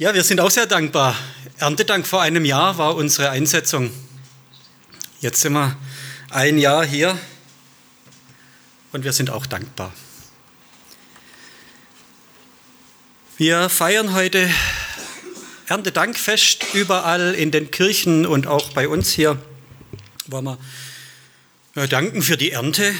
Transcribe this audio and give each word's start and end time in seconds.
Ja, 0.00 0.14
wir 0.14 0.24
sind 0.24 0.40
auch 0.40 0.50
sehr 0.50 0.64
dankbar. 0.64 1.14
Erntedank 1.58 2.06
vor 2.06 2.22
einem 2.22 2.46
Jahr 2.46 2.78
war 2.78 2.96
unsere 2.96 3.28
Einsetzung. 3.28 3.92
Jetzt 5.20 5.42
sind 5.42 5.52
wir 5.52 5.76
ein 6.30 6.56
Jahr 6.56 6.86
hier 6.86 7.18
und 8.92 9.04
wir 9.04 9.12
sind 9.12 9.28
auch 9.28 9.44
dankbar. 9.44 9.92
Wir 13.36 13.68
feiern 13.68 14.14
heute 14.14 14.48
Erntedankfest 15.66 16.72
überall 16.72 17.34
in 17.34 17.50
den 17.50 17.70
Kirchen 17.70 18.24
und 18.24 18.46
auch 18.46 18.72
bei 18.72 18.88
uns 18.88 19.10
hier. 19.10 19.36
Wollen 20.28 20.56
wir 21.74 21.88
danken 21.88 22.22
für 22.22 22.38
die 22.38 22.52
Ernte. 22.52 22.94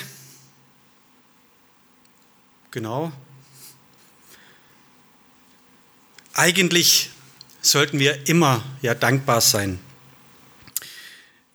Genau, 2.71 3.11
Eigentlich 6.41 7.11
sollten 7.61 7.99
wir 7.99 8.27
immer 8.27 8.65
ja 8.81 8.95
dankbar 8.95 9.43
sein. 9.43 9.79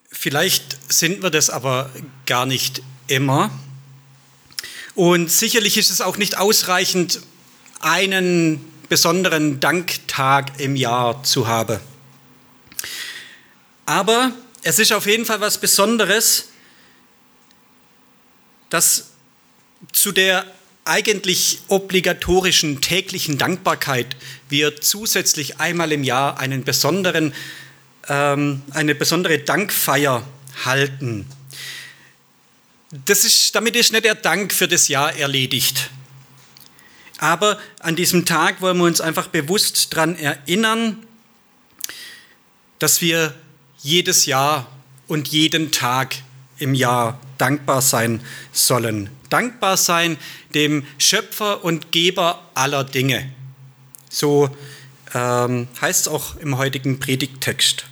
Vielleicht 0.08 0.92
sind 0.92 1.24
wir 1.24 1.30
das 1.30 1.50
aber 1.50 1.90
gar 2.24 2.46
nicht 2.46 2.82
immer. 3.08 3.50
Und 4.94 5.32
sicherlich 5.32 5.76
ist 5.76 5.90
es 5.90 6.00
auch 6.00 6.18
nicht 6.18 6.38
ausreichend, 6.38 7.20
einen 7.80 8.64
besonderen 8.88 9.58
Danktag 9.58 10.60
im 10.60 10.76
Jahr 10.76 11.20
zu 11.24 11.48
haben. 11.48 11.80
Aber 13.86 14.30
es 14.62 14.78
ist 14.78 14.92
auf 14.92 15.06
jeden 15.06 15.24
Fall 15.24 15.40
was 15.40 15.58
Besonderes, 15.58 16.50
dass 18.70 19.08
zu 19.92 20.12
der 20.12 20.46
eigentlich 20.86 21.60
obligatorischen 21.68 22.80
täglichen 22.80 23.38
Dankbarkeit 23.38 24.16
wir 24.48 24.80
zusätzlich 24.80 25.58
einmal 25.58 25.92
im 25.92 26.04
Jahr 26.04 26.38
einen 26.38 26.64
besonderen, 26.64 27.34
ähm, 28.08 28.62
eine 28.70 28.94
besondere 28.94 29.38
Dankfeier 29.38 30.26
halten. 30.64 31.26
Das 33.04 33.24
ist, 33.24 33.54
damit 33.54 33.74
ist 33.74 33.92
nicht 33.92 34.04
der 34.04 34.14
Dank 34.14 34.52
für 34.52 34.68
das 34.68 34.88
Jahr 34.88 35.14
erledigt. 35.14 35.90
Aber 37.18 37.58
an 37.80 37.96
diesem 37.96 38.24
Tag 38.24 38.60
wollen 38.60 38.78
wir 38.78 38.84
uns 38.84 39.00
einfach 39.00 39.26
bewusst 39.26 39.92
daran 39.92 40.16
erinnern, 40.16 41.04
dass 42.78 43.00
wir 43.00 43.34
jedes 43.82 44.26
Jahr 44.26 44.70
und 45.08 45.28
jeden 45.28 45.72
Tag 45.72 46.16
im 46.58 46.74
Jahr 46.74 47.20
dankbar 47.38 47.82
sein 47.82 48.20
sollen. 48.52 49.10
Dankbar 49.30 49.76
sein 49.76 50.18
dem 50.54 50.86
Schöpfer 50.98 51.64
und 51.64 51.92
Geber 51.92 52.42
aller 52.54 52.84
Dinge. 52.84 53.30
So 54.08 54.54
ähm, 55.14 55.68
heißt 55.80 56.02
es 56.02 56.08
auch 56.08 56.36
im 56.36 56.58
heutigen 56.58 56.98
Predigttext. 57.00 57.86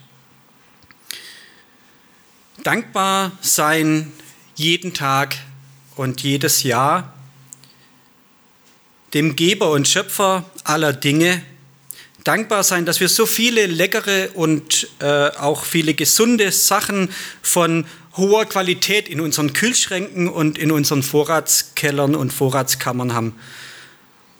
Dankbar 2.62 3.32
sein 3.40 4.12
jeden 4.54 4.94
Tag 4.94 5.36
und 5.96 6.22
jedes 6.22 6.62
Jahr 6.62 7.12
dem 9.14 9.36
Geber 9.36 9.70
und 9.70 9.86
Schöpfer 9.86 10.44
aller 10.64 10.92
Dinge. 10.92 11.42
Dankbar 12.24 12.64
sein, 12.64 12.84
dass 12.86 13.00
wir 13.00 13.08
so 13.08 13.26
viele 13.26 13.66
leckere 13.66 14.30
und 14.34 14.88
äh, 14.98 15.28
auch 15.28 15.64
viele 15.64 15.94
gesunde 15.94 16.50
Sachen 16.50 17.10
von 17.42 17.86
hoher 18.16 18.46
Qualität 18.46 19.08
in 19.08 19.20
unseren 19.20 19.52
Kühlschränken 19.52 20.28
und 20.28 20.58
in 20.58 20.70
unseren 20.70 21.02
Vorratskellern 21.02 22.14
und 22.14 22.32
Vorratskammern 22.32 23.12
haben. 23.12 23.38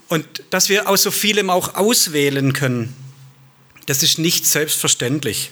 Und 0.08 0.44
dass 0.50 0.68
wir 0.68 0.88
aus 0.88 1.02
so 1.02 1.10
vielem 1.10 1.50
auch 1.50 1.74
auswählen 1.74 2.52
können, 2.52 2.94
das 3.86 4.02
ist 4.02 4.18
nicht 4.18 4.46
selbstverständlich. 4.46 5.50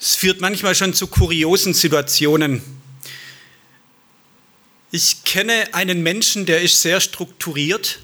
Es 0.00 0.14
führt 0.14 0.40
manchmal 0.40 0.74
schon 0.74 0.94
zu 0.94 1.06
kuriosen 1.06 1.74
Situationen. 1.74 2.62
Ich 4.90 5.24
kenne 5.24 5.74
einen 5.74 6.02
Menschen, 6.02 6.46
der 6.46 6.62
ist 6.62 6.80
sehr 6.80 7.00
strukturiert 7.00 8.00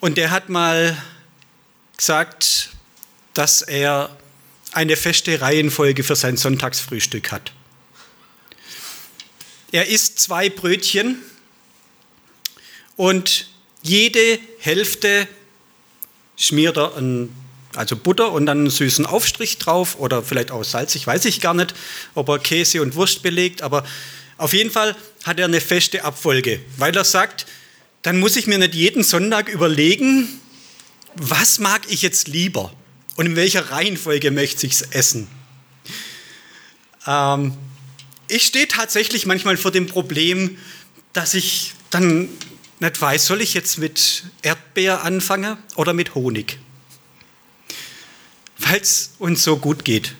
und 0.00 0.16
der 0.18 0.30
hat 0.30 0.48
mal 0.48 1.00
gesagt, 1.96 2.70
dass 3.34 3.62
er 3.62 4.16
eine 4.72 4.96
feste 4.96 5.40
Reihenfolge 5.40 6.02
für 6.02 6.16
sein 6.16 6.36
Sonntagsfrühstück 6.36 7.30
hat. 7.30 7.52
Er 9.70 9.88
isst 9.88 10.18
zwei 10.20 10.50
Brötchen 10.50 11.18
und 12.96 13.48
jede 13.82 14.38
Hälfte 14.58 15.26
schmiert 16.36 16.76
er 16.76 16.96
ein, 16.96 17.34
also 17.74 17.96
Butter 17.96 18.32
und 18.32 18.46
dann 18.46 18.58
einen 18.58 18.70
süßen 18.70 19.06
Aufstrich 19.06 19.58
drauf 19.58 19.98
oder 19.98 20.22
vielleicht 20.22 20.50
auch 20.50 20.62
Salz, 20.64 20.94
ich 20.94 21.06
weiß 21.06 21.24
ich 21.24 21.40
gar 21.40 21.54
nicht, 21.54 21.74
ob 22.14 22.28
er 22.28 22.38
Käse 22.38 22.82
und 22.82 22.94
Wurst 22.94 23.22
belegt, 23.22 23.62
aber 23.62 23.84
auf 24.36 24.52
jeden 24.52 24.70
Fall 24.70 24.96
hat 25.24 25.38
er 25.38 25.46
eine 25.46 25.60
feste 25.60 26.04
Abfolge, 26.04 26.60
weil 26.76 26.94
er 26.96 27.04
sagt, 27.04 27.46
dann 28.02 28.18
muss 28.18 28.36
ich 28.36 28.46
mir 28.46 28.58
nicht 28.58 28.74
jeden 28.74 29.04
Sonntag 29.04 29.48
überlegen, 29.48 30.28
was 31.14 31.58
mag 31.58 31.82
ich 31.88 32.02
jetzt 32.02 32.28
lieber? 32.28 32.72
Und 33.16 33.26
in 33.26 33.36
welcher 33.36 33.70
Reihenfolge 33.70 34.30
möchte 34.30 34.66
ich 34.66 34.74
es 34.74 34.82
essen? 34.82 35.28
Ähm, 37.06 37.54
ich 38.28 38.46
stehe 38.46 38.68
tatsächlich 38.68 39.26
manchmal 39.26 39.56
vor 39.56 39.70
dem 39.70 39.86
Problem, 39.86 40.56
dass 41.12 41.34
ich 41.34 41.74
dann 41.90 42.28
nicht 42.80 43.00
weiß, 43.00 43.26
soll 43.26 43.42
ich 43.42 43.54
jetzt 43.54 43.78
mit 43.78 44.24
Erdbeer 44.42 45.04
anfangen 45.04 45.56
oder 45.76 45.92
mit 45.92 46.14
Honig? 46.14 46.58
Weil 48.58 48.80
es 48.80 49.12
uns 49.18 49.44
so 49.44 49.56
gut 49.56 49.84
geht. 49.84 50.14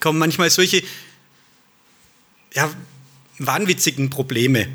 Kommen 0.00 0.18
manchmal 0.18 0.50
solche 0.50 0.82
ja, 2.54 2.70
wahnwitzigen 3.38 4.10
Probleme. 4.10 4.68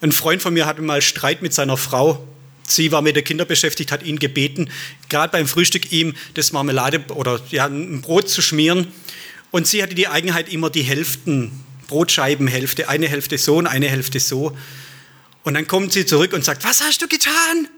Ein 0.00 0.12
Freund 0.12 0.42
von 0.42 0.54
mir 0.54 0.66
hatte 0.66 0.82
mal 0.82 1.02
Streit 1.02 1.42
mit 1.42 1.52
seiner 1.52 1.76
Frau 1.76 2.26
Sie 2.66 2.92
war 2.92 3.02
mit 3.02 3.16
den 3.16 3.24
Kindern 3.24 3.48
beschäftigt, 3.48 3.92
hat 3.92 4.02
ihn 4.02 4.18
gebeten, 4.18 4.70
gerade 5.08 5.32
beim 5.32 5.46
Frühstück 5.46 5.92
ihm 5.92 6.14
das 6.34 6.52
Marmelade 6.52 7.04
oder 7.08 7.40
ja, 7.50 7.66
ein 7.66 8.00
Brot 8.00 8.28
zu 8.28 8.42
schmieren. 8.42 8.88
Und 9.50 9.66
sie 9.66 9.82
hatte 9.82 9.94
die 9.94 10.08
Eigenheit, 10.08 10.50
immer 10.50 10.70
die 10.70 10.82
Hälften, 10.82 11.64
Brotscheibenhälfte, 11.88 12.88
eine 12.88 13.08
Hälfte 13.08 13.36
so 13.36 13.56
und 13.56 13.66
eine 13.66 13.88
Hälfte 13.88 14.20
so. 14.20 14.56
Und 15.44 15.54
dann 15.54 15.66
kommt 15.66 15.92
sie 15.92 16.06
zurück 16.06 16.32
und 16.32 16.44
sagt, 16.44 16.64
was 16.64 16.82
hast 16.82 17.02
du 17.02 17.08
getan? 17.08 17.68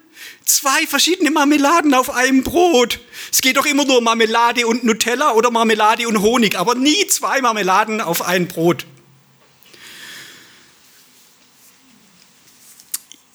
Zwei 0.44 0.86
verschiedene 0.86 1.30
Marmeladen 1.30 1.94
auf 1.94 2.10
einem 2.10 2.44
Brot. 2.44 3.00
Es 3.32 3.40
geht 3.40 3.56
doch 3.56 3.66
immer 3.66 3.84
nur 3.84 4.00
Marmelade 4.02 4.66
und 4.66 4.84
Nutella 4.84 5.32
oder 5.32 5.50
Marmelade 5.50 6.06
und 6.06 6.20
Honig, 6.20 6.56
aber 6.56 6.74
nie 6.74 7.06
zwei 7.08 7.40
Marmeladen 7.40 8.00
auf 8.00 8.22
ein 8.22 8.46
Brot. 8.46 8.86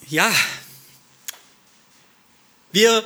Ja, 0.08 0.31
wir 2.72 3.03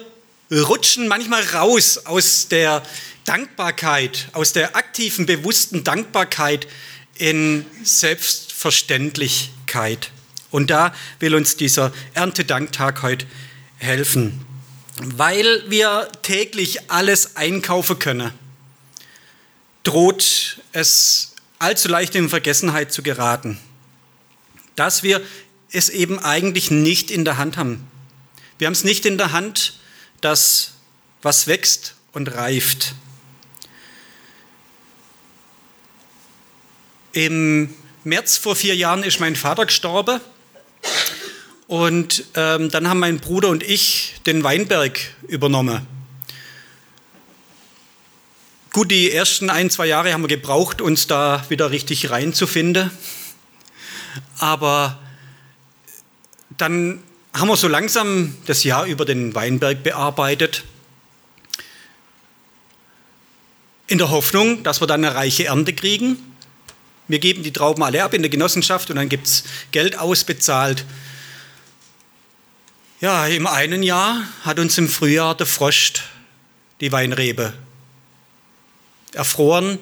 rutschen 0.52 1.08
manchmal 1.08 1.42
raus 1.44 2.06
aus 2.06 2.50
der 2.50 2.84
Dankbarkeit, 3.26 4.30
aus 4.34 4.54
der 4.54 4.76
aktiven, 4.76 5.26
bewussten 5.26 5.84
Dankbarkeit 5.84 6.68
in 7.16 7.66
Selbstverständlichkeit. 7.84 10.12
Und 10.52 10.70
da 10.70 10.94
will 11.20 11.34
uns 11.36 11.56
dieser 11.56 11.92
Erntedanktag 12.14 13.02
heute 13.02 13.26
helfen, 13.78 14.46
weil 14.98 15.64
wir 15.70 16.10
täglich 16.22 16.92
alles 16.92 17.36
einkaufen 17.36 17.98
können. 18.00 18.32
Droht 19.84 20.62
es 20.72 21.34
allzu 21.60 21.88
leicht 21.88 22.16
in 22.16 22.30
Vergessenheit 22.30 22.94
zu 22.94 23.04
geraten, 23.04 23.60
dass 24.76 25.04
wir 25.04 25.22
es 25.72 25.90
eben 25.90 26.20
eigentlich 26.20 26.72
nicht 26.72 27.10
in 27.10 27.26
der 27.26 27.38
Hand 27.38 27.58
haben. 27.58 27.88
Wir 28.58 28.68
haben 28.68 28.74
es 28.74 28.84
nicht 28.84 29.06
in 29.06 29.18
der 29.18 29.32
Hand, 29.32 29.80
dass 30.22 30.74
was 31.22 31.48
wächst 31.48 31.96
und 32.12 32.28
reift. 32.34 32.94
Im 37.14 37.74
März 38.04 38.38
vor 38.38 38.56
vier 38.56 38.76
Jahren 38.76 39.04
ist 39.04 39.20
mein 39.20 39.36
Vater 39.36 39.66
gestorben. 39.66 40.20
Und 41.68 42.26
ähm, 42.36 42.70
dann 42.70 42.88
haben 42.88 43.00
mein 43.00 43.20
Bruder 43.20 43.50
und 43.50 43.64
ich 43.64 44.16
den 44.26 44.44
Weinberg 44.44 45.00
übernommen. 45.28 45.88
Gut, 48.74 48.92
die 48.92 49.12
ersten 49.12 49.50
ein, 49.50 49.70
zwei 49.70 49.86
Jahre 49.86 50.14
haben 50.14 50.24
wir 50.24 50.28
gebraucht, 50.28 50.82
uns 50.82 51.08
da 51.08 51.46
wieder 51.50 51.72
richtig 51.72 52.10
reinzufinden. 52.10 52.92
Aber 54.40 55.00
dann 56.58 57.04
haben 57.34 57.48
wir 57.48 57.58
so 57.58 57.68
langsam 57.68 58.36
das 58.46 58.64
Jahr 58.64 58.86
über 58.86 59.06
den 59.06 59.34
Weinberg 59.34 59.84
bearbeitet, 59.84 60.64
in 63.88 63.98
der 63.98 64.12
Hoffnung, 64.12 64.64
dass 64.64 64.82
wir 64.82 64.88
dann 64.88 65.04
eine 65.04 65.16
reiche 65.16 65.46
Ernte 65.46 65.74
kriegen. 65.74 66.18
Wir 67.08 67.20
geben 67.20 67.44
die 67.44 67.52
Trauben 67.52 67.84
alle 67.84 68.04
ab 68.04 68.14
in 68.14 68.22
der 68.22 68.30
Genossenschaft 68.30 68.90
und 68.90 68.96
dann 68.96 69.10
gibt 69.10 69.28
es 69.28 69.44
Geld 69.72 69.98
ausbezahlt. 70.00 70.86
Ja, 73.02 73.28
im 73.28 73.46
einen 73.46 73.84
Jahr 73.84 74.24
hat 74.44 74.60
uns 74.60 74.78
im 74.78 74.88
Frühjahr 74.88 75.36
der 75.36 75.46
Frost 75.46 76.04
die 76.80 76.92
Weinrebe 76.92 77.54
erfroren 79.12 79.78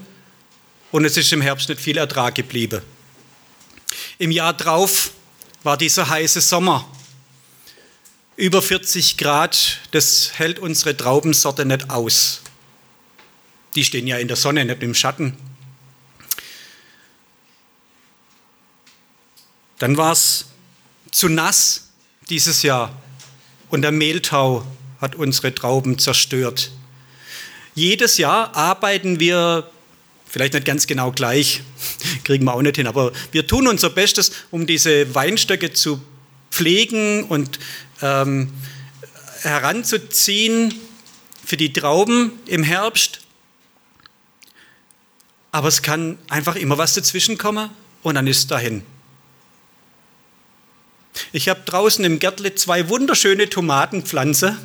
und 0.92 1.06
es 1.06 1.15
ist 1.18 1.31
im 1.31 1.42
Herbst 1.42 1.69
nicht 1.69 1.80
viel 1.80 1.97
Ertrag 1.97 2.36
geblieben. 2.36 2.81
Im 4.18 4.31
Jahr 4.31 4.54
drauf 4.54 5.12
war 5.63 5.77
dieser 5.77 6.09
heiße 6.09 6.42
Sommer. 6.42 6.88
Über 8.42 8.64
40 8.64 9.18
Grad, 9.18 9.78
das 9.92 10.32
hält 10.34 10.58
unsere 10.58 10.98
Traubensorte 10.98 11.64
nicht 11.64 11.92
aus. 11.92 12.42
Die 13.76 13.86
stehen 13.86 14.08
ja 14.08 14.18
in 14.18 14.28
der 14.28 14.36
Sonne, 14.36 14.66
nicht 14.66 14.82
im 14.82 14.96
Schatten. 14.96 15.38
Dann 19.78 19.96
war 19.96 20.14
es 20.14 20.48
zu 21.12 21.30
nass 21.30 21.90
dieses 22.32 22.64
Jahr 22.64 23.00
und 23.70 23.84
der 23.84 23.92
Mehltau 23.92 24.66
hat 25.00 25.14
unsere 25.14 25.54
Trauben 25.54 26.00
zerstört. 26.00 26.72
Jedes 27.76 28.18
Jahr 28.18 28.56
arbeiten 28.56 29.20
wir, 29.20 29.70
vielleicht 30.26 30.56
nicht 30.56 30.66
ganz 30.66 30.88
genau 30.88 31.12
gleich, 31.12 31.62
kriegen 32.24 32.46
wir 32.46 32.56
auch 32.56 32.64
nicht 32.64 32.78
hin, 32.78 32.88
aber 32.88 33.12
wir 33.32 33.46
tun 33.46 33.68
unser 33.68 33.92
Bestes, 33.92 34.32
um 34.50 34.66
diese 34.66 35.14
Weinstöcke 35.14 35.74
zu 35.74 36.02
pflegen 36.50 37.24
und 37.26 37.60
ähm, 38.01 38.51
heranzuziehen 39.42 40.74
für 41.45 41.57
die 41.57 41.74
Trauben 41.74 42.31
im 42.45 42.63
Herbst. 42.63 43.21
Aber 45.51 45.68
es 45.68 45.81
kann 45.81 46.18
einfach 46.30 46.56
immer 46.56 46.77
was 46.77 46.94
dazwischen 46.94 47.38
kommen 47.38 47.69
und 48.03 48.15
dann 48.15 48.27
ist 48.27 48.38
es 48.38 48.48
dahin. 48.48 48.83
Ich 51.33 51.50
habe 51.50 51.62
draußen 51.65 52.03
im 52.06 52.19
Gärtle 52.19 52.56
zwei 52.56 52.89
wunderschöne 52.89 53.50
Tomatenpflanzen. 53.50 54.57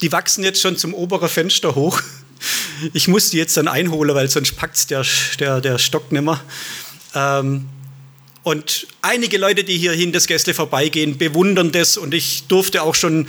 Die 0.00 0.10
wachsen 0.10 0.42
jetzt 0.42 0.60
schon 0.60 0.76
zum 0.76 0.92
oberen 0.92 1.28
Fenster 1.28 1.74
hoch. 1.74 2.00
Ich 2.92 3.08
muss 3.08 3.30
die 3.30 3.38
jetzt 3.38 3.56
dann 3.56 3.68
einholen, 3.68 4.14
weil 4.14 4.28
sonst 4.28 4.56
packt 4.56 4.90
der, 4.90 5.06
der, 5.38 5.60
der 5.60 5.78
Stock 5.78 6.12
nimmer. 6.12 6.42
Ähm, 7.14 7.68
und 8.44 8.86
einige 9.00 9.38
Leute, 9.38 9.64
die 9.64 9.78
hier 9.78 9.92
hin 9.92 10.12
das 10.12 10.26
Gästle 10.26 10.52
vorbeigehen, 10.52 11.16
bewundern 11.16 11.72
das. 11.72 11.96
Und 11.96 12.12
ich 12.12 12.46
durfte 12.46 12.82
auch 12.82 12.94
schon 12.94 13.28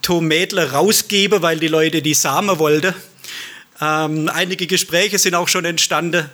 Tomädler 0.00 0.72
rausgeben, 0.72 1.42
weil 1.42 1.58
die 1.58 1.68
Leute 1.68 2.00
die 2.00 2.14
Samen 2.14 2.58
wollten. 2.58 2.94
Ähm, 3.80 4.30
einige 4.32 4.66
Gespräche 4.66 5.18
sind 5.18 5.34
auch 5.34 5.48
schon 5.48 5.66
entstanden. 5.66 6.30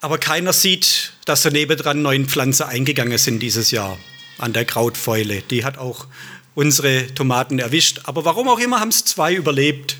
Aber 0.00 0.18
keiner 0.18 0.52
sieht, 0.52 1.14
dass 1.24 1.42
da 1.42 1.50
nebendran 1.50 2.02
neun 2.02 2.28
Pflanzen 2.28 2.64
eingegangen 2.64 3.18
sind 3.18 3.40
dieses 3.40 3.72
Jahr 3.72 3.98
an 4.38 4.52
der 4.52 4.64
Krautfäule. 4.64 5.42
Die 5.42 5.64
hat 5.64 5.76
auch 5.76 6.06
unsere 6.54 7.12
Tomaten 7.14 7.58
erwischt. 7.58 8.02
Aber 8.04 8.24
warum 8.24 8.48
auch 8.48 8.60
immer 8.60 8.78
haben 8.78 8.90
es 8.90 9.04
zwei 9.04 9.34
überlebt. 9.34 9.96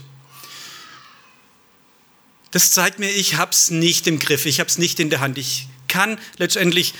Das 2.52 2.70
zeigt 2.70 3.00
mir, 3.00 3.10
ich 3.10 3.34
habe 3.34 3.50
es 3.50 3.72
nicht 3.72 4.06
im 4.06 4.20
Griff, 4.20 4.46
ich 4.46 4.60
habe 4.60 4.68
es 4.68 4.78
nicht 4.78 5.00
in 5.00 5.10
der 5.10 5.18
Hand. 5.18 5.36
Ich 5.38 5.66
kann 5.94 6.18
letztendlich 6.38 6.92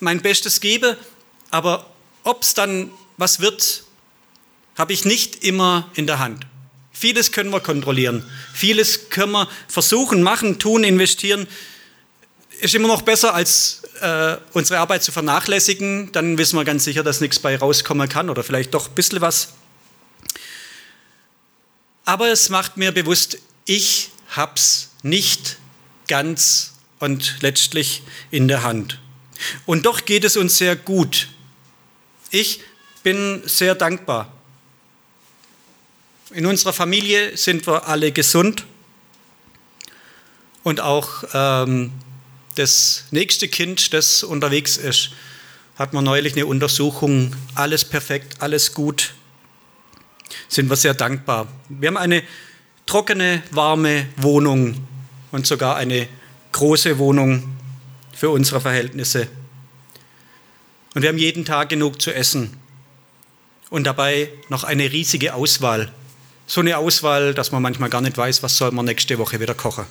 mein 0.00 0.22
Bestes 0.22 0.60
geben, 0.60 0.96
aber 1.50 1.90
ob 2.24 2.42
es 2.42 2.54
dann 2.54 2.90
was 3.18 3.40
wird, 3.40 3.84
habe 4.76 4.94
ich 4.94 5.04
nicht 5.04 5.44
immer 5.44 5.90
in 5.94 6.06
der 6.06 6.18
Hand. 6.20 6.46
Vieles 6.90 7.32
können 7.32 7.50
wir 7.50 7.60
kontrollieren, 7.60 8.24
vieles 8.54 9.10
können 9.10 9.32
wir 9.32 9.48
versuchen, 9.68 10.22
machen, 10.22 10.58
tun, 10.58 10.84
investieren. 10.84 11.46
Ist 12.62 12.74
immer 12.74 12.88
noch 12.88 13.02
besser, 13.02 13.34
als 13.34 13.82
äh, 14.00 14.36
unsere 14.52 14.80
Arbeit 14.80 15.02
zu 15.02 15.12
vernachlässigen. 15.12 16.10
Dann 16.12 16.38
wissen 16.38 16.56
wir 16.56 16.64
ganz 16.64 16.84
sicher, 16.84 17.02
dass 17.02 17.20
nichts 17.20 17.38
bei 17.38 17.56
rauskommen 17.56 18.08
kann 18.08 18.30
oder 18.30 18.42
vielleicht 18.42 18.72
doch 18.72 18.88
ein 18.88 18.94
bisschen 18.94 19.20
was. 19.20 19.48
Aber 22.06 22.28
es 22.28 22.48
macht 22.48 22.78
mir 22.78 22.92
bewusst, 22.92 23.38
ich 23.66 24.10
hab's 24.30 24.90
nicht 25.02 25.58
ganz 26.08 26.69
und 27.00 27.36
letztlich 27.40 28.02
in 28.30 28.46
der 28.46 28.62
Hand. 28.62 29.00
Und 29.66 29.86
doch 29.86 30.04
geht 30.04 30.24
es 30.24 30.36
uns 30.36 30.58
sehr 30.58 30.76
gut. 30.76 31.28
Ich 32.30 32.60
bin 33.02 33.42
sehr 33.46 33.74
dankbar. 33.74 34.32
In 36.32 36.46
unserer 36.46 36.72
Familie 36.72 37.36
sind 37.36 37.66
wir 37.66 37.88
alle 37.88 38.12
gesund 38.12 38.64
und 40.62 40.80
auch 40.80 41.24
ähm, 41.34 41.92
das 42.54 43.04
nächste 43.10 43.48
Kind, 43.48 43.92
das 43.94 44.22
unterwegs 44.22 44.76
ist, 44.76 45.10
hat 45.76 45.92
man 45.92 46.04
neulich 46.04 46.34
eine 46.34 46.46
Untersuchung, 46.46 47.34
alles 47.54 47.84
perfekt, 47.84 48.42
alles 48.42 48.74
gut, 48.74 49.14
sind 50.48 50.68
wir 50.68 50.76
sehr 50.76 50.94
dankbar. 50.94 51.48
Wir 51.68 51.88
haben 51.88 51.96
eine 51.96 52.22
trockene, 52.86 53.42
warme 53.50 54.06
Wohnung 54.16 54.86
und 55.32 55.46
sogar 55.46 55.76
eine 55.76 56.06
große 56.52 56.98
Wohnung 56.98 57.56
für 58.12 58.30
unsere 58.30 58.60
Verhältnisse. 58.60 59.28
Und 60.94 61.02
wir 61.02 61.08
haben 61.08 61.18
jeden 61.18 61.44
Tag 61.44 61.68
genug 61.68 62.02
zu 62.02 62.12
essen 62.12 62.56
und 63.70 63.84
dabei 63.84 64.28
noch 64.48 64.64
eine 64.64 64.90
riesige 64.92 65.34
Auswahl. 65.34 65.92
So 66.46 66.60
eine 66.60 66.76
Auswahl, 66.78 67.32
dass 67.32 67.52
man 67.52 67.62
manchmal 67.62 67.90
gar 67.90 68.00
nicht 68.00 68.18
weiß, 68.18 68.42
was 68.42 68.56
soll 68.56 68.72
man 68.72 68.84
nächste 68.84 69.18
Woche 69.18 69.40
wieder 69.40 69.54
kochen. 69.54 69.86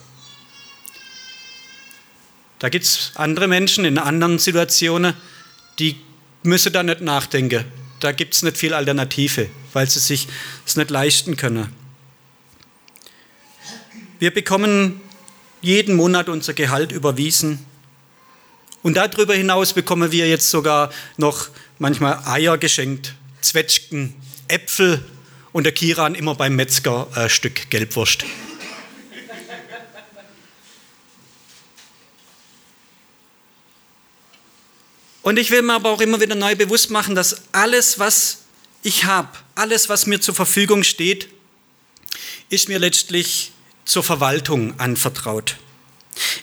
Da 2.60 2.68
gibt 2.68 2.84
es 2.84 3.14
andere 3.16 3.48
Menschen 3.48 3.86
in 3.86 3.98
anderen 3.98 4.38
Situationen, 4.38 5.14
die 5.80 5.96
müssen 6.44 6.74
da 6.74 6.84
nicht 6.84 7.00
nachdenken. 7.00 7.64
Da 8.02 8.12
gibt 8.12 8.34
es 8.34 8.44
nicht 8.44 8.58
viel 8.58 8.74
Alternative, 8.74 9.50
weil 9.72 9.90
sie 9.90 10.00
sich 10.00 10.28
es 10.66 10.76
nicht 10.76 10.90
leisten 10.90 11.38
können. 11.38 11.74
Wir 14.20 14.32
bekommen 14.32 15.00
jeden 15.62 15.96
Monat 15.96 16.30
unser 16.30 16.54
Gehalt 16.54 16.92
überwiesen. 16.92 17.66
Und 18.82 18.96
darüber 18.96 19.34
hinaus 19.34 19.74
bekommen 19.74 20.12
wir 20.12 20.28
jetzt 20.28 20.50
sogar 20.50 20.92
noch 21.18 21.50
manchmal 21.80 22.22
Eier 22.26 22.58
geschenkt, 22.58 23.14
Zwetschgen, 23.42 24.16
Äpfel 24.48 25.04
und 25.52 25.66
der 25.66 25.74
Kiran 25.74 26.16
immer 26.16 26.36
beim 26.36 26.56
Metzger 26.56 27.08
ein 27.16 27.26
äh, 27.26 27.30
Stück 27.30 27.70
Gelbwurst. 27.70 28.26
Und 35.22 35.38
ich 35.38 35.52
will 35.52 35.62
mir 35.62 35.74
aber 35.74 35.92
auch 35.92 36.02
immer 36.02 36.22
wieder 36.22 36.36
neu 36.36 36.56
bewusst 36.56 36.90
machen, 36.90 37.14
dass 37.14 37.42
alles, 37.52 38.00
was 38.00 38.46
ich 38.82 39.04
habe, 39.04 39.30
alles, 39.54 39.90
was 39.90 40.06
mir 40.06 40.22
zur 40.22 40.34
Verfügung 40.34 40.84
steht, 40.84 41.28
ist 42.50 42.70
mir 42.70 42.80
letztlich 42.80 43.52
zur 43.90 44.04
Verwaltung 44.04 44.80
anvertraut. 44.80 45.58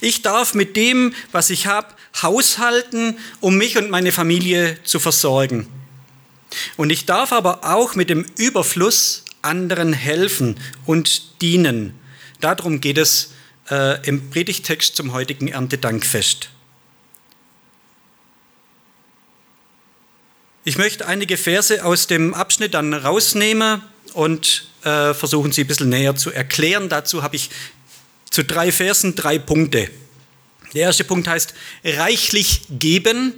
Ich 0.01 0.23
darf 0.23 0.55
mit 0.55 0.75
dem, 0.75 1.15
was 1.31 1.49
ich 1.51 1.69
habe, 1.69 1.95
haushalten, 2.21 3.19
um 3.41 3.57
mich 3.57 3.79
und 3.79 3.89
meine 3.89 4.11
Familie 4.11 4.83
zu 4.83 4.99
versorgen. 4.99 5.69
Und 6.77 6.91
ich 6.91 7.07
darf 7.07 7.33
aber 7.33 7.63
auch 7.63 7.95
mit 7.95 8.11
dem 8.11 8.27
Überfluss 8.37 9.25
anderen 9.43 9.93
helfen 9.93 10.59
und 10.87 11.41
dienen. 11.41 11.95
Darum 12.41 12.81
geht 12.81 12.99
es 12.99 13.33
äh, 13.71 14.05
im 14.09 14.29
Predigtext 14.31 14.97
zum 14.97 15.13
heutigen 15.13 15.47
Erntedankfest. 15.47 16.51
Ich 20.65 20.79
möchte 20.79 21.07
einige 21.07 21.37
Verse 21.37 21.85
aus 21.85 22.09
dem 22.09 22.35
Abschnitt 22.35 22.75
dann 22.75 22.93
rausnehmen 22.93 23.83
und 24.15 24.67
äh, 24.87 25.15
versuchen 25.15 25.51
sie 25.51 25.63
ein 25.63 25.67
bisschen 25.67 25.89
näher 25.89 26.15
zu 26.15 26.31
erklären. 26.31 26.89
Dazu 26.89 27.23
habe 27.23 27.37
ich 27.37 27.51
zu 28.31 28.45
drei 28.45 28.71
Versen 28.71 29.17
drei 29.17 29.39
Punkte. 29.39 29.91
Der 30.75 30.83
erste 30.83 31.05
Punkt 31.05 31.27
heißt 31.27 31.55
reichlich 31.85 32.63
geben. 32.71 33.35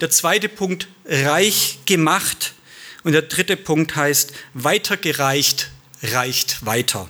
Der 0.00 0.10
zweite 0.10 0.48
Punkt 0.48 0.86
reich 1.04 1.80
gemacht. 1.84 2.54
Und 3.02 3.12
der 3.12 3.22
dritte 3.22 3.56
Punkt 3.56 3.96
heißt 3.96 4.32
weitergereicht, 4.54 5.70
reicht 6.02 6.64
weiter. 6.64 7.08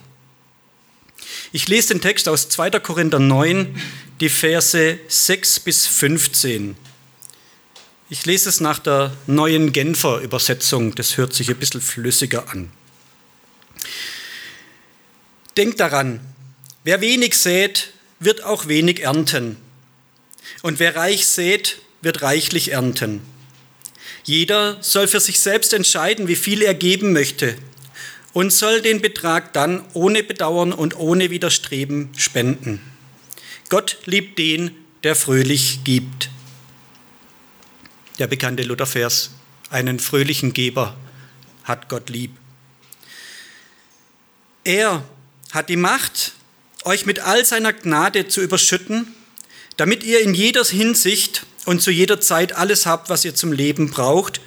Ich 1.53 1.69
lese 1.69 1.89
den 1.89 2.01
Text 2.01 2.29
aus 2.29 2.49
2. 2.49 2.71
Korinther 2.81 3.19
9, 3.19 3.79
die 4.21 4.31
Verse 4.31 4.99
6 5.07 5.61
bis 5.61 5.87
15. 5.87 6.77
Ich 8.09 8.25
lese 8.25 8.49
es 8.49 8.61
nach 8.61 8.79
der 8.79 9.13
neuen 9.27 9.73
Genfer 9.73 10.21
Übersetzung, 10.21 10.95
das 10.95 11.19
hört 11.19 11.35
sich 11.35 11.51
ein 11.51 11.57
bisschen 11.57 11.83
flüssiger 11.83 12.49
an. 12.49 12.71
Denkt 15.57 15.81
daran, 15.81 16.21
wer 16.85 17.01
wenig 17.01 17.37
sät, 17.37 17.93
wird 18.19 18.45
auch 18.45 18.69
wenig 18.69 19.03
ernten. 19.03 19.57
Und 20.63 20.79
wer 20.79 20.97
reich 20.97 21.27
sät, 21.27 21.79
wird 22.01 22.23
reichlich 22.23 22.73
ernten. 22.73 23.21
Jeder 24.25 24.79
soll 24.81 25.09
für 25.09 25.21
sich 25.21 25.41
selbst 25.41 25.73
entscheiden, 25.73 26.29
wie 26.29 26.37
viel 26.37 26.63
er 26.63 26.75
geben 26.75 27.13
möchte 27.13 27.57
und 28.33 28.53
soll 28.53 28.81
den 28.81 29.01
Betrag 29.01 29.53
dann 29.53 29.85
ohne 29.93 30.23
Bedauern 30.23 30.73
und 30.73 30.97
ohne 30.97 31.31
Widerstreben 31.31 32.11
spenden. 32.17 32.81
Gott 33.69 33.99
liebt 34.07 34.39
den, 34.39 34.71
der 35.03 35.17
fröhlich 35.17 35.81
gibt 35.85 36.31
der 38.19 38.27
bekannte 38.27 38.63
Luthervers 38.63 39.31
Einen 39.71 39.99
fröhlichen 39.99 40.53
Geber 40.53 40.95
hat 41.65 41.89
Gott 41.89 42.11
lieb. 42.11 42.31
Er 44.65 45.03
hat 45.51 45.69
die 45.69 45.77
Macht, 45.77 46.33
euch 46.85 47.05
mit 47.05 47.19
all 47.19 47.45
seiner 47.45 47.73
Gnade 47.73 48.29
zu 48.29 48.41
überschütten, 48.41 49.13
damit 49.77 50.05
ihr 50.05 50.21
in 50.21 50.35
jeder 50.35 50.65
Hinsicht 50.65 51.45
und 51.65 51.83
zu 51.83 51.91
jeder 51.91 52.21
Zeit 52.21 52.53
alles 52.55 52.87
habt, 52.87 53.09
was 53.09 53.25
ihr 53.25 53.35
zum 53.35 53.53
Leben 53.53 53.91
braucht, 53.91 54.41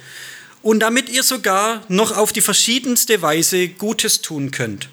und 0.62 0.80
damit 0.80 1.08
ihr 1.08 1.22
sogar 1.22 1.84
noch 1.88 2.16
auf 2.16 2.32
die 2.32 2.40
verschiedenste 2.40 3.22
Weise 3.22 3.68
Gutes 3.68 4.22
tun 4.22 4.50
könnt. 4.50 4.88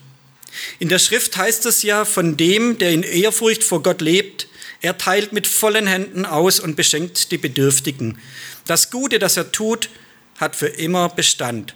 In 0.77 0.89
der 0.89 0.99
Schrift 0.99 1.35
heißt 1.37 1.65
es 1.65 1.83
ja 1.83 2.05
von 2.05 2.37
dem, 2.37 2.77
der 2.77 2.91
in 2.91 3.03
Ehrfurcht 3.03 3.63
vor 3.63 3.81
Gott 3.81 4.01
lebt, 4.01 4.47
er 4.81 4.97
teilt 4.97 5.31
mit 5.31 5.47
vollen 5.47 5.87
Händen 5.87 6.25
aus 6.25 6.59
und 6.59 6.75
beschenkt 6.75 7.31
die 7.31 7.37
Bedürftigen. 7.37 8.19
Das 8.67 8.91
Gute, 8.91 9.17
das 9.17 9.37
er 9.37 9.53
tut, 9.53 9.89
hat 10.37 10.57
für 10.57 10.67
immer 10.67 11.07
Bestand. 11.07 11.73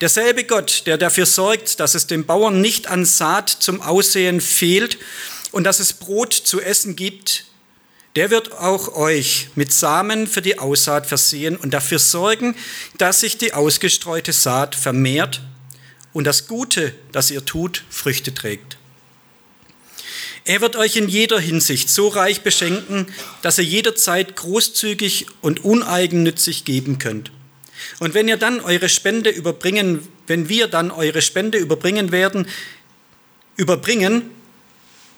Derselbe 0.00 0.44
Gott, 0.44 0.84
der 0.86 0.98
dafür 0.98 1.26
sorgt, 1.26 1.80
dass 1.80 1.94
es 1.94 2.06
den 2.06 2.26
Bauern 2.26 2.60
nicht 2.60 2.86
an 2.86 3.04
Saat 3.04 3.50
zum 3.50 3.80
Aussehen 3.80 4.40
fehlt 4.40 4.98
und 5.52 5.64
dass 5.64 5.80
es 5.80 5.92
Brot 5.92 6.32
zu 6.32 6.60
essen 6.60 6.96
gibt, 6.96 7.44
der 8.16 8.30
wird 8.30 8.52
auch 8.52 8.94
euch 8.96 9.48
mit 9.54 9.72
Samen 9.72 10.26
für 10.26 10.42
die 10.42 10.58
Aussaat 10.58 11.06
versehen 11.06 11.56
und 11.56 11.72
dafür 11.72 11.98
sorgen, 11.98 12.56
dass 12.98 13.20
sich 13.20 13.38
die 13.38 13.52
ausgestreute 13.52 14.32
Saat 14.32 14.74
vermehrt 14.74 15.42
und 16.12 16.24
das 16.24 16.48
Gute, 16.48 16.92
das 17.12 17.30
ihr 17.30 17.44
tut, 17.44 17.84
Früchte 17.88 18.34
trägt. 18.34 18.78
Er 20.44 20.60
wird 20.60 20.74
euch 20.74 20.96
in 20.96 21.08
jeder 21.08 21.38
Hinsicht 21.38 21.88
so 21.90 22.08
reich 22.08 22.40
beschenken, 22.40 23.06
dass 23.42 23.58
ihr 23.58 23.64
jederzeit 23.64 24.36
großzügig 24.36 25.26
und 25.42 25.64
uneigennützig 25.64 26.64
geben 26.64 26.98
könnt. 26.98 27.30
Und 28.00 28.14
wenn 28.14 28.28
ihr 28.28 28.38
dann 28.38 28.60
eure 28.60 28.88
Spende 28.88 29.28
überbringen, 29.28 30.08
wenn 30.26 30.48
wir 30.48 30.68
dann 30.68 30.90
eure 30.90 31.20
Spende 31.20 31.58
überbringen 31.58 32.10
werden, 32.12 32.48
überbringen, 33.56 34.30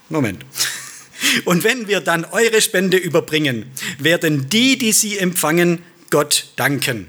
Moment. 0.08 0.44
Und 1.44 1.62
wenn 1.62 1.86
wir 1.86 2.00
dann 2.00 2.24
eure 2.24 2.60
Spende 2.60 2.96
überbringen, 2.96 3.70
werden 3.98 4.48
die, 4.50 4.76
die 4.76 4.92
sie 4.92 5.16
empfangen, 5.16 5.78
Gott 6.10 6.48
danken. 6.56 7.06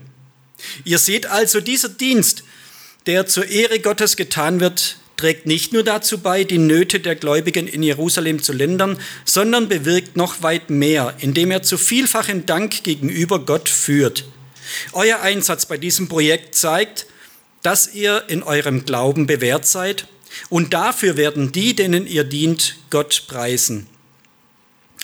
Ihr 0.86 1.00
seht 1.00 1.26
also, 1.26 1.60
dieser 1.60 1.90
Dienst, 1.90 2.44
der 3.08 3.26
zur 3.26 3.48
Ehre 3.48 3.80
Gottes 3.80 4.16
getan 4.16 4.60
wird, 4.60 4.98
trägt 5.18 5.48
nicht 5.48 5.74
nur 5.74 5.84
dazu 5.84 6.20
bei, 6.20 6.44
die 6.44 6.60
Nöte 6.60 7.00
der 7.00 7.16
Gläubigen 7.16 7.68
in 7.68 7.82
Jerusalem 7.82 8.44
zu 8.44 8.54
lindern, 8.54 9.00
sondern 9.26 9.70
bewirkt 9.70 10.18
noch 10.18 10.44
weit 10.44 10.70
mehr, 10.70 11.16
indem 11.20 11.50
er 11.50 11.64
zu 11.64 11.80
vielfachem 11.80 12.46
Dank 12.46 12.84
gegenüber 12.84 13.40
Gott 13.40 13.70
führt. 13.70 14.26
Euer 14.92 15.22
Einsatz 15.22 15.66
bei 15.66 15.78
diesem 15.78 16.08
Projekt 16.08 16.56
zeigt, 16.56 17.08
dass 17.62 17.94
ihr 17.94 18.24
in 18.28 18.44
eurem 18.44 18.86
Glauben 18.86 19.26
bewährt 19.26 19.66
seid 19.66 20.08
und 20.50 20.74
dafür 20.74 21.18
werden 21.18 21.52
die, 21.52 21.76
denen 21.76 22.08
ihr 22.08 22.24
dient, 22.24 22.76
Gott 22.90 23.26
preisen. 23.28 23.88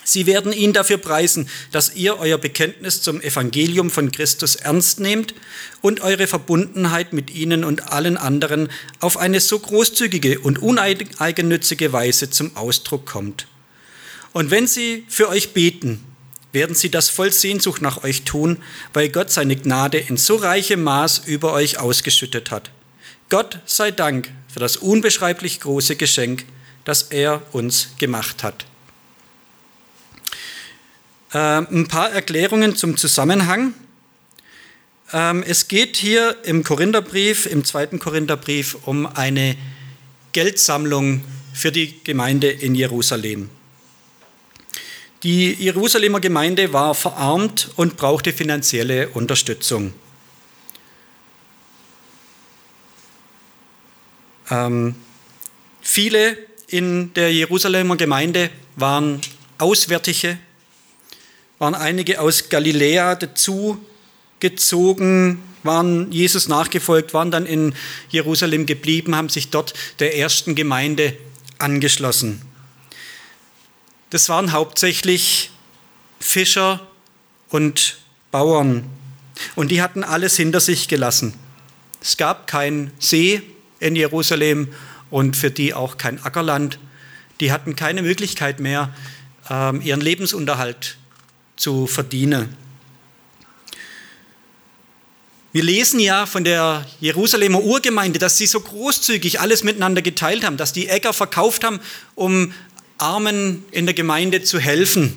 Sie 0.02 0.26
werden 0.26 0.52
ihn 0.52 0.72
dafür 0.72 0.98
preisen, 0.98 1.48
dass 1.70 1.94
ihr 1.94 2.18
euer 2.18 2.38
Bekenntnis 2.38 3.00
zum 3.00 3.20
Evangelium 3.20 3.90
von 3.90 4.10
Christus 4.10 4.56
ernst 4.56 4.98
nehmt 4.98 5.34
und 5.82 6.00
eure 6.00 6.26
Verbundenheit 6.26 7.12
mit 7.12 7.30
ihnen 7.30 7.64
und 7.64 7.92
allen 7.92 8.16
anderen 8.16 8.70
auf 8.98 9.18
eine 9.18 9.40
so 9.40 9.58
großzügige 9.58 10.40
und 10.40 10.58
uneigennützige 10.58 11.92
Weise 11.92 12.28
zum 12.28 12.56
Ausdruck 12.56 13.06
kommt. 13.06 13.46
Und 14.32 14.50
wenn 14.50 14.66
sie 14.66 15.04
für 15.08 15.28
euch 15.28 15.52
beten, 15.52 16.04
werden 16.52 16.74
sie 16.74 16.90
das 16.90 17.08
voll 17.08 17.32
Sehnsucht 17.32 17.82
nach 17.82 18.02
euch 18.02 18.22
tun, 18.22 18.58
weil 18.92 19.08
Gott 19.08 19.30
seine 19.30 19.56
Gnade 19.56 19.98
in 19.98 20.16
so 20.16 20.36
reichem 20.36 20.82
Maß 20.82 21.22
über 21.26 21.52
euch 21.52 21.78
ausgeschüttet 21.78 22.50
hat. 22.50 22.70
Gott 23.28 23.60
sei 23.66 23.90
Dank 23.90 24.30
für 24.52 24.58
das 24.58 24.76
unbeschreiblich 24.76 25.60
große 25.60 25.96
Geschenk, 25.96 26.44
das 26.84 27.04
er 27.04 27.42
uns 27.52 27.90
gemacht 27.98 28.42
hat. 28.42 28.66
Ähm, 31.32 31.68
ein 31.70 31.88
paar 31.88 32.10
Erklärungen 32.10 32.74
zum 32.74 32.96
Zusammenhang. 32.96 33.74
Ähm, 35.12 35.44
es 35.46 35.68
geht 35.68 35.96
hier 35.96 36.36
im 36.42 36.64
Korintherbrief, 36.64 37.46
im 37.46 37.64
zweiten 37.64 38.00
Korintherbrief, 38.00 38.76
um 38.86 39.06
eine 39.06 39.56
Geldsammlung 40.32 41.22
für 41.52 41.70
die 41.70 42.02
Gemeinde 42.02 42.50
in 42.50 42.74
Jerusalem. 42.74 43.50
Die 45.22 45.52
Jerusalemer 45.52 46.20
Gemeinde 46.20 46.72
war 46.72 46.94
verarmt 46.94 47.72
und 47.76 47.98
brauchte 47.98 48.32
finanzielle 48.32 49.10
Unterstützung. 49.10 49.92
Ähm, 54.50 54.94
viele 55.82 56.38
in 56.68 57.12
der 57.12 57.34
Jerusalemer 57.34 57.98
Gemeinde 57.98 58.48
waren 58.76 59.20
Auswärtige, 59.58 60.38
waren 61.58 61.74
einige 61.74 62.18
aus 62.18 62.48
Galiläa 62.48 63.14
dazugezogen, 63.14 65.42
waren 65.64 66.10
Jesus 66.10 66.48
nachgefolgt, 66.48 67.12
waren 67.12 67.30
dann 67.30 67.44
in 67.44 67.74
Jerusalem 68.08 68.64
geblieben, 68.64 69.14
haben 69.14 69.28
sich 69.28 69.50
dort 69.50 69.74
der 69.98 70.16
ersten 70.16 70.54
Gemeinde 70.54 71.14
angeschlossen 71.58 72.49
das 74.10 74.28
waren 74.28 74.52
hauptsächlich 74.52 75.50
Fischer 76.18 76.86
und 77.48 77.98
Bauern. 78.30 78.84
Und 79.54 79.70
die 79.70 79.80
hatten 79.80 80.04
alles 80.04 80.36
hinter 80.36 80.60
sich 80.60 80.88
gelassen. 80.88 81.34
Es 82.02 82.16
gab 82.16 82.46
keinen 82.46 82.92
See 82.98 83.42
in 83.78 83.96
Jerusalem 83.96 84.68
und 85.10 85.36
für 85.36 85.50
die 85.50 85.74
auch 85.74 85.96
kein 85.96 86.22
Ackerland. 86.22 86.78
Die 87.40 87.52
hatten 87.52 87.76
keine 87.76 88.02
Möglichkeit 88.02 88.60
mehr, 88.60 88.94
ähm, 89.48 89.80
ihren 89.80 90.00
Lebensunterhalt 90.00 90.96
zu 91.56 91.86
verdienen. 91.86 92.56
Wir 95.52 95.64
lesen 95.64 95.98
ja 95.98 96.26
von 96.26 96.44
der 96.44 96.86
Jerusalemer 97.00 97.60
Urgemeinde, 97.60 98.20
dass 98.20 98.38
sie 98.38 98.46
so 98.46 98.60
großzügig 98.60 99.40
alles 99.40 99.64
miteinander 99.64 100.00
geteilt 100.00 100.44
haben, 100.44 100.56
dass 100.56 100.72
die 100.72 100.86
Äcker 100.86 101.12
verkauft 101.12 101.64
haben, 101.64 101.80
um 102.14 102.52
Armen 103.00 103.64
in 103.70 103.86
der 103.86 103.94
Gemeinde 103.94 104.42
zu 104.42 104.58
helfen. 104.58 105.16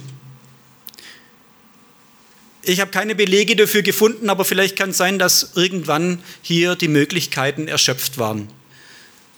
Ich 2.61 2.79
habe 2.79 2.91
keine 2.91 3.13
Belege 3.13 3.57
dafür 3.57 3.81
gefunden, 3.81 4.29
aber 4.29 4.45
vielleicht 4.45 4.77
kann 4.77 4.91
es 4.91 4.97
sein, 4.97 5.19
dass 5.19 5.51
irgendwann 5.55 6.23
hier 6.41 6.75
die 6.75 6.87
Möglichkeiten 6.87 7.67
erschöpft 7.67 8.17
waren. 8.17 8.47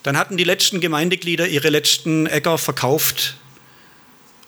Dann 0.04 0.16
hatten 0.16 0.38
die 0.38 0.44
letzten 0.44 0.80
Gemeindeglieder 0.80 1.48
ihre 1.48 1.70
letzten 1.70 2.28
Äcker 2.28 2.60
verkauft 2.60 3.38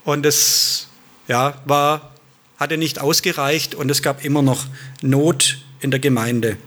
und 0.03 0.25
es 0.27 0.89
ja, 1.27 1.59
war, 1.65 2.13
hatte 2.57 2.77
nicht 2.77 2.99
ausgereicht 2.99 3.73
und 3.73 3.89
es 3.89 4.03
gab 4.03 4.23
immer 4.23 4.43
noch 4.43 4.67
Not 5.01 5.57
in 5.79 5.89
der 5.89 5.99
Gemeinde. 5.99 6.57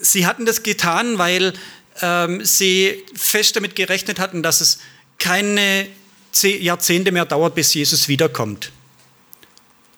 Sie 0.00 0.26
hatten 0.26 0.46
das 0.46 0.62
getan, 0.62 1.18
weil 1.18 1.52
ähm, 2.00 2.42
sie 2.42 3.04
fest 3.14 3.56
damit 3.56 3.76
gerechnet 3.76 4.18
hatten, 4.18 4.42
dass 4.42 4.62
es 4.62 4.78
keine 5.22 5.86
Jahrzehnte 6.42 7.12
mehr 7.12 7.24
dauert, 7.24 7.54
bis 7.54 7.72
Jesus 7.74 8.08
wiederkommt. 8.08 8.72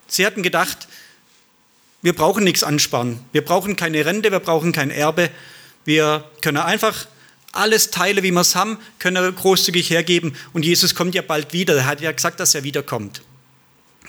Sie 0.06 0.26
hatten 0.26 0.42
gedacht, 0.42 0.86
wir 2.02 2.12
brauchen 2.12 2.44
nichts 2.44 2.62
ansparen. 2.62 3.20
Wir 3.32 3.42
brauchen 3.42 3.74
keine 3.74 4.04
Rente, 4.04 4.30
wir 4.30 4.40
brauchen 4.40 4.72
kein 4.72 4.90
Erbe. 4.90 5.30
Wir 5.86 6.30
können 6.42 6.58
einfach 6.58 7.06
alles 7.52 7.90
teilen, 7.90 8.22
wie 8.22 8.32
wir 8.32 8.40
es 8.42 8.54
haben, 8.54 8.78
können 8.98 9.34
großzügig 9.34 9.88
hergeben. 9.88 10.36
Und 10.52 10.66
Jesus 10.66 10.94
kommt 10.94 11.14
ja 11.14 11.22
bald 11.22 11.54
wieder. 11.54 11.74
Er 11.74 11.86
hat 11.86 12.02
ja 12.02 12.12
gesagt, 12.12 12.38
dass 12.38 12.54
er 12.54 12.62
wiederkommt. 12.62 13.22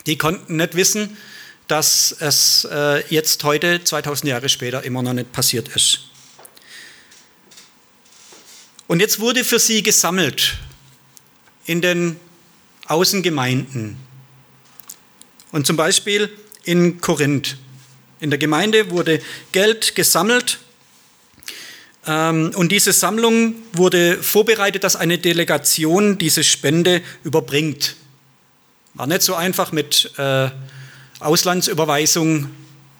Die 0.07 0.17
konnten 0.17 0.57
nicht 0.57 0.75
wissen, 0.75 1.15
dass 1.69 2.13
es 2.19 2.67
äh, 2.69 3.07
jetzt 3.07 3.41
heute, 3.45 3.81
2000 3.81 4.29
Jahre 4.29 4.49
später, 4.49 4.83
immer 4.83 5.01
noch 5.01 5.13
nicht 5.13 5.31
passiert 5.31 5.69
ist. 5.69 6.01
Und 8.87 8.99
jetzt 8.99 9.21
wurde 9.21 9.45
für 9.45 9.59
sie 9.59 9.81
gesammelt 9.81 10.57
in 11.65 11.81
den 11.81 12.17
Außengemeinden. 12.87 13.97
Und 15.51 15.65
zum 15.65 15.77
Beispiel 15.77 16.29
in 16.63 16.99
Korinth. 17.01 17.57
In 18.19 18.29
der 18.29 18.39
Gemeinde 18.39 18.91
wurde 18.91 19.21
Geld 19.51 19.95
gesammelt 19.95 20.59
ähm, 22.07 22.51
und 22.55 22.71
diese 22.71 22.93
Sammlung 22.93 23.55
wurde 23.73 24.21
vorbereitet, 24.21 24.83
dass 24.83 24.95
eine 24.95 25.17
Delegation 25.17 26.17
diese 26.17 26.43
Spende 26.43 27.01
überbringt. 27.23 27.95
War 28.93 29.07
nicht 29.07 29.23
so 29.23 29.35
einfach 29.35 29.71
mit 29.71 30.11
äh, 30.17 30.49
Auslandsüberweisung 31.19 32.49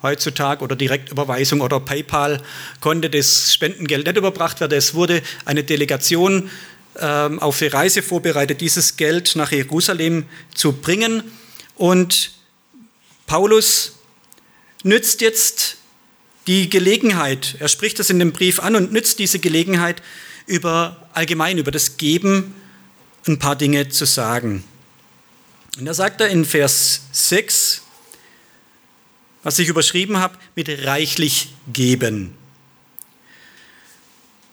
heutzutage 0.01 0.63
oder 0.63 0.75
Direktüberweisung 0.75 1.61
oder 1.61 1.79
PayPal 1.79 2.41
konnte 2.79 3.09
das 3.09 3.53
Spendengeld 3.53 4.05
nicht 4.05 4.17
überbracht 4.17 4.59
werden. 4.59 4.77
Es 4.77 4.93
wurde 4.93 5.21
eine 5.45 5.63
Delegation 5.63 6.49
auf 6.99 7.59
die 7.59 7.67
Reise 7.67 8.01
vorbereitet, 8.01 8.61
dieses 8.61 8.97
Geld 8.97 9.35
nach 9.35 9.51
Jerusalem 9.51 10.25
zu 10.53 10.73
bringen. 10.73 11.23
Und 11.75 12.31
Paulus 13.27 13.93
nützt 14.83 15.21
jetzt 15.21 15.77
die 16.47 16.69
Gelegenheit, 16.69 17.55
er 17.59 17.67
spricht 17.67 17.99
das 17.99 18.09
in 18.09 18.19
dem 18.19 18.31
Brief 18.31 18.59
an 18.59 18.75
und 18.75 18.93
nützt 18.93 19.19
diese 19.19 19.39
Gelegenheit, 19.39 20.01
über 20.45 21.09
allgemein 21.13 21.57
über 21.57 21.71
das 21.71 21.97
Geben 21.97 22.53
ein 23.27 23.39
paar 23.39 23.55
Dinge 23.55 23.89
zu 23.89 24.05
sagen. 24.05 24.63
Und 25.77 25.85
da 25.85 25.93
sagt 25.93 26.21
er 26.21 26.29
in 26.29 26.45
Vers 26.45 27.01
6, 27.11 27.81
was 29.43 29.59
ich 29.59 29.67
überschrieben 29.67 30.17
habe, 30.17 30.37
mit 30.55 30.69
reichlich 30.85 31.49
geben. 31.71 32.35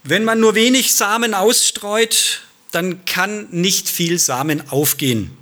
Wenn 0.05 0.25
man 0.25 0.41
nur 0.41 0.55
wenig 0.55 0.95
Samen 0.95 1.33
ausstreut, 1.33 2.43
dann 2.73 3.05
kann 3.05 3.49
nicht 3.51 3.89
viel 3.89 4.19
Samen 4.19 4.69
aufgehen. 4.71 5.37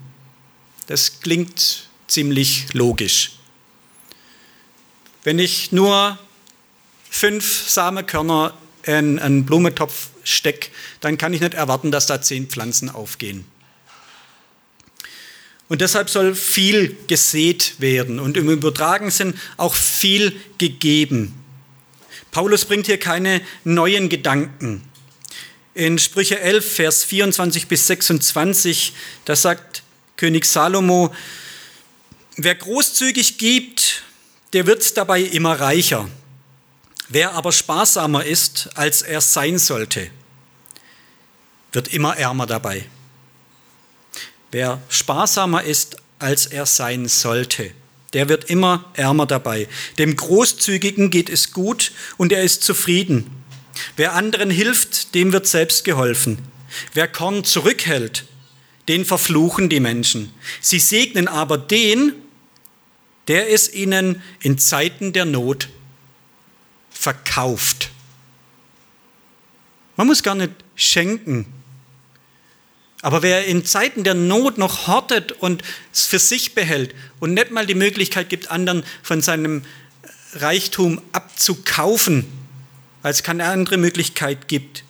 Das 0.86 1.20
klingt 1.20 1.88
ziemlich 2.08 2.66
logisch. 2.72 3.32
Wenn 5.22 5.38
ich 5.38 5.72
nur 5.72 6.18
fünf 7.08 7.68
Samenkörner 7.68 8.54
in 8.82 9.18
einen 9.18 9.46
Blumentopf 9.46 10.08
stecke, 10.24 10.70
dann 11.00 11.16
kann 11.16 11.32
ich 11.32 11.40
nicht 11.40 11.54
erwarten, 11.54 11.90
dass 11.90 12.06
da 12.06 12.20
zehn 12.20 12.48
Pflanzen 12.48 12.90
aufgehen. 12.90 13.44
Und 15.68 15.80
deshalb 15.80 16.10
soll 16.10 16.34
viel 16.34 16.96
gesät 17.06 17.76
werden 17.78 18.18
und 18.18 18.36
im 18.36 18.50
übertragenen 18.50 19.12
Sinn 19.12 19.34
auch 19.56 19.74
viel 19.74 20.38
gegeben. 20.58 21.39
Paulus 22.30 22.64
bringt 22.64 22.86
hier 22.86 22.98
keine 22.98 23.40
neuen 23.64 24.08
Gedanken. 24.08 24.82
In 25.74 25.98
Sprüche 25.98 26.40
11, 26.40 26.74
Vers 26.74 27.04
24 27.04 27.66
bis 27.66 27.86
26, 27.86 28.92
da 29.24 29.36
sagt 29.36 29.82
König 30.16 30.44
Salomo, 30.44 31.14
wer 32.36 32.54
großzügig 32.54 33.38
gibt, 33.38 34.02
der 34.52 34.66
wird 34.66 34.96
dabei 34.96 35.20
immer 35.22 35.58
reicher. 35.58 36.08
Wer 37.08 37.32
aber 37.32 37.52
sparsamer 37.52 38.24
ist, 38.24 38.68
als 38.74 39.02
er 39.02 39.20
sein 39.20 39.58
sollte, 39.58 40.10
wird 41.72 41.88
immer 41.88 42.16
ärmer 42.16 42.46
dabei. 42.46 42.84
Wer 44.50 44.80
sparsamer 44.88 45.62
ist, 45.62 45.96
als 46.18 46.46
er 46.46 46.66
sein 46.66 47.08
sollte, 47.08 47.72
der 48.12 48.28
wird 48.28 48.44
immer 48.50 48.90
ärmer 48.94 49.26
dabei. 49.26 49.68
Dem 49.98 50.16
Großzügigen 50.16 51.10
geht 51.10 51.28
es 51.28 51.52
gut 51.52 51.92
und 52.16 52.32
er 52.32 52.42
ist 52.42 52.62
zufrieden. 52.62 53.30
Wer 53.96 54.14
anderen 54.14 54.50
hilft, 54.50 55.14
dem 55.14 55.32
wird 55.32 55.46
selbst 55.46 55.84
geholfen. 55.84 56.38
Wer 56.92 57.08
Korn 57.08 57.44
zurückhält, 57.44 58.24
den 58.88 59.04
verfluchen 59.04 59.68
die 59.68 59.80
Menschen. 59.80 60.32
Sie 60.60 60.78
segnen 60.78 61.28
aber 61.28 61.58
den, 61.58 62.12
der 63.28 63.52
es 63.52 63.72
ihnen 63.72 64.22
in 64.40 64.58
Zeiten 64.58 65.12
der 65.12 65.24
Not 65.24 65.68
verkauft. 66.90 67.90
Man 69.96 70.06
muss 70.06 70.22
gar 70.22 70.34
nicht 70.34 70.52
schenken. 70.74 71.46
Aber 73.02 73.22
wer 73.22 73.46
in 73.46 73.64
Zeiten 73.64 74.04
der 74.04 74.14
Not 74.14 74.58
noch 74.58 74.86
hortet 74.86 75.32
und 75.32 75.62
es 75.92 76.06
für 76.06 76.18
sich 76.18 76.54
behält 76.54 76.94
und 77.18 77.34
nicht 77.34 77.50
mal 77.50 77.66
die 77.66 77.74
Möglichkeit 77.74 78.28
gibt, 78.28 78.50
anderen 78.50 78.84
von 79.02 79.22
seinem 79.22 79.62
Reichtum 80.34 81.00
abzukaufen, 81.12 82.26
weil 83.02 83.12
es 83.12 83.22
keine 83.22 83.46
andere 83.46 83.78
Möglichkeit 83.78 84.48
gibt. 84.48 84.84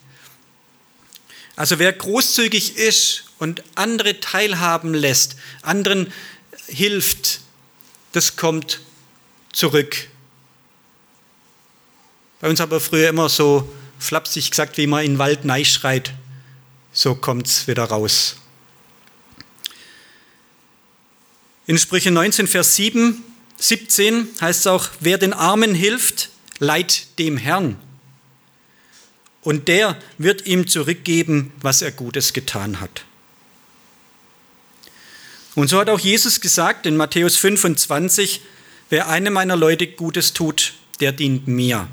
Also 1.55 1.79
wer 1.79 1.93
großzügig 1.93 2.77
ist 2.77 3.25
und 3.39 3.63
andere 3.75 4.19
teilhaben 4.19 4.93
lässt, 4.95 5.37
anderen 5.63 6.13
hilft, 6.67 7.41
das 8.13 8.37
kommt 8.37 8.81
zurück. 9.53 10.09
Bei 12.41 12.49
uns 12.49 12.61
aber 12.61 12.81
früher 12.81 13.09
immer 13.09 13.29
so 13.29 13.71
flapsig 13.99 14.51
gesagt, 14.51 14.79
wie 14.79 14.87
man 14.87 15.05
in 15.05 15.13
den 15.13 15.19
Wald 15.19 15.41
schreit, 15.67 16.15
so 16.93 17.15
kommt 17.15 17.47
es 17.47 17.67
wieder 17.67 17.85
raus. 17.85 18.37
In 21.67 21.79
Sprüche 21.79 22.11
19, 22.11 22.49
Vers 22.49 22.75
7, 22.77 23.23
17 23.59 24.29
heißt 24.41 24.61
es 24.61 24.67
auch, 24.67 24.89
wer 25.01 25.19
den 25.19 25.33
Armen 25.33 25.75
hilft, 25.75 26.31
leiht 26.59 27.19
dem 27.19 27.37
Herrn. 27.37 27.77
Und 29.43 29.69
der 29.69 29.97
wird 30.19 30.47
ihm 30.47 30.67
zurückgeben, 30.67 31.53
was 31.61 31.83
er 31.83 31.93
Gutes 31.93 32.33
getan 32.33 32.81
hat. 32.81 33.05
Und 35.55 35.69
so 35.69 35.79
hat 35.79 35.89
auch 35.89 36.01
Jesus 36.01 36.41
gesagt 36.41 36.87
in 36.87 36.97
Matthäus 36.97 37.37
25, 37.37 38.41
wer 38.89 39.09
einem 39.09 39.33
meiner 39.33 39.57
Leute 39.57 39.87
Gutes 39.87 40.33
tut, 40.33 40.75
der 41.01 41.13
dient 41.13 41.49
mir. 41.49 41.89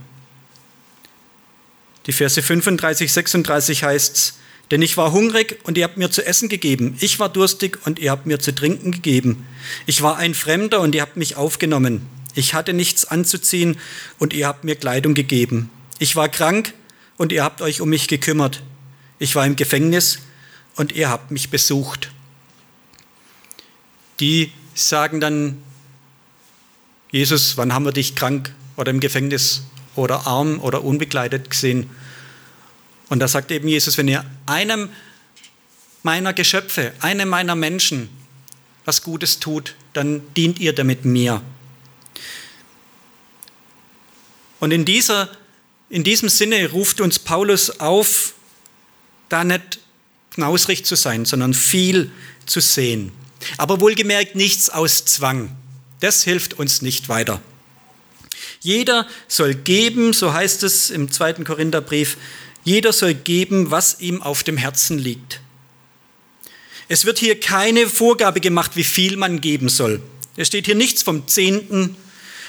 Die 2.06 2.14
Verse 2.14 2.42
35, 2.42 3.12
36 3.12 3.84
heißt 3.84 4.16
es, 4.16 4.37
denn 4.72 4.82
ich 4.82 4.98
war 4.98 5.12
hungrig 5.12 5.60
und 5.64 5.78
ihr 5.78 5.86
habt 5.86 5.98
mir 5.98 6.12
zu 6.12 6.26
essen 6.26 6.50
gegeben. 6.50 6.98
Ich 7.00 7.20
war 7.20 7.30
durstig 7.30 7.80
und 7.86 8.00
ihr 8.00 8.12
habt 8.12 8.26
mir 8.26 8.40
zu 8.40 8.54
trinken 8.54 8.92
gegeben. 8.92 9.46
Ich 9.86 10.02
war 10.02 10.18
ein 10.18 10.34
Fremder 10.34 10.82
und 10.82 10.94
ihr 10.94 11.02
habt 11.02 11.16
mich 11.16 11.36
aufgenommen. 11.38 12.06
Ich 12.36 12.54
hatte 12.54 12.74
nichts 12.74 13.06
anzuziehen 13.06 13.78
und 14.20 14.34
ihr 14.34 14.48
habt 14.48 14.64
mir 14.64 14.76
Kleidung 14.76 15.14
gegeben. 15.14 15.70
Ich 16.00 16.16
war 16.16 16.30
krank 16.30 16.74
und 17.18 17.32
ihr 17.32 17.44
habt 17.44 17.62
euch 17.62 17.82
um 17.82 17.90
mich 17.90 18.08
gekümmert. 18.08 18.62
Ich 19.20 19.36
war 19.36 19.46
im 19.46 19.56
Gefängnis 19.56 20.20
und 20.76 20.92
ihr 20.92 21.10
habt 21.10 21.32
mich 21.32 21.50
besucht. 21.50 22.12
Die 24.20 24.52
sagen 24.76 25.20
dann, 25.20 25.58
Jesus, 27.12 27.58
wann 27.58 27.74
haben 27.74 27.86
wir 27.86 27.94
dich 27.94 28.16
krank 28.16 28.54
oder 28.76 28.92
im 28.92 29.00
Gefängnis 29.00 29.64
oder 29.96 30.28
arm 30.28 30.60
oder 30.60 30.84
unbekleidet 30.84 31.50
gesehen? 31.50 31.90
Und 33.10 33.20
da 33.20 33.28
sagt 33.28 33.52
eben 33.52 33.68
Jesus, 33.68 33.98
wenn 33.98 34.08
ihr 34.08 34.26
einem 34.46 34.90
meiner 36.04 36.34
Geschöpfe, 36.34 36.94
einem 37.00 37.30
meiner 37.30 37.56
Menschen 37.56 38.10
was 38.86 39.04
Gutes 39.04 39.40
tut, 39.40 39.76
dann 39.94 40.22
dient 40.36 40.60
ihr 40.60 40.74
damit 40.74 41.04
mir. 41.04 41.42
Und 44.60 44.72
in, 44.72 44.86
dieser, 44.86 45.30
in 45.90 46.04
diesem 46.04 46.30
Sinne 46.30 46.72
ruft 46.72 47.02
uns 47.02 47.20
Paulus 47.20 47.80
auf, 47.80 48.34
da 49.30 49.44
nicht 49.44 49.80
knausrig 50.32 50.86
zu 50.86 50.96
sein, 50.96 51.26
sondern 51.26 51.54
viel 51.54 52.12
zu 52.46 52.62
sehen. 52.62 53.12
Aber 53.58 53.82
wohlgemerkt 53.82 54.36
nichts 54.36 54.70
aus 54.70 55.06
Zwang. 55.06 55.56
Das 56.00 56.24
hilft 56.24 56.54
uns 56.56 56.82
nicht 56.82 57.10
weiter. 57.10 57.42
Jeder 58.62 59.08
soll 59.28 59.54
geben, 59.54 60.14
so 60.14 60.34
heißt 60.34 60.64
es 60.64 60.90
im 60.90 61.12
zweiten 61.12 61.44
Korintherbrief, 61.44 62.18
jeder 62.68 62.92
soll 62.92 63.14
geben, 63.14 63.72
was 63.72 64.02
ihm 64.02 64.22
auf 64.22 64.44
dem 64.44 64.58
Herzen 64.58 65.00
liegt. 65.00 65.40
Es 66.90 67.06
wird 67.06 67.18
hier 67.18 67.40
keine 67.40 67.88
Vorgabe 67.88 68.42
gemacht, 68.42 68.72
wie 68.76 68.84
viel 68.84 69.16
man 69.16 69.40
geben 69.40 69.70
soll. 69.70 70.02
Es 70.36 70.48
steht 70.48 70.66
hier 70.66 70.76
nichts 70.76 71.02
vom 71.02 71.30
Zehnten 71.30 71.96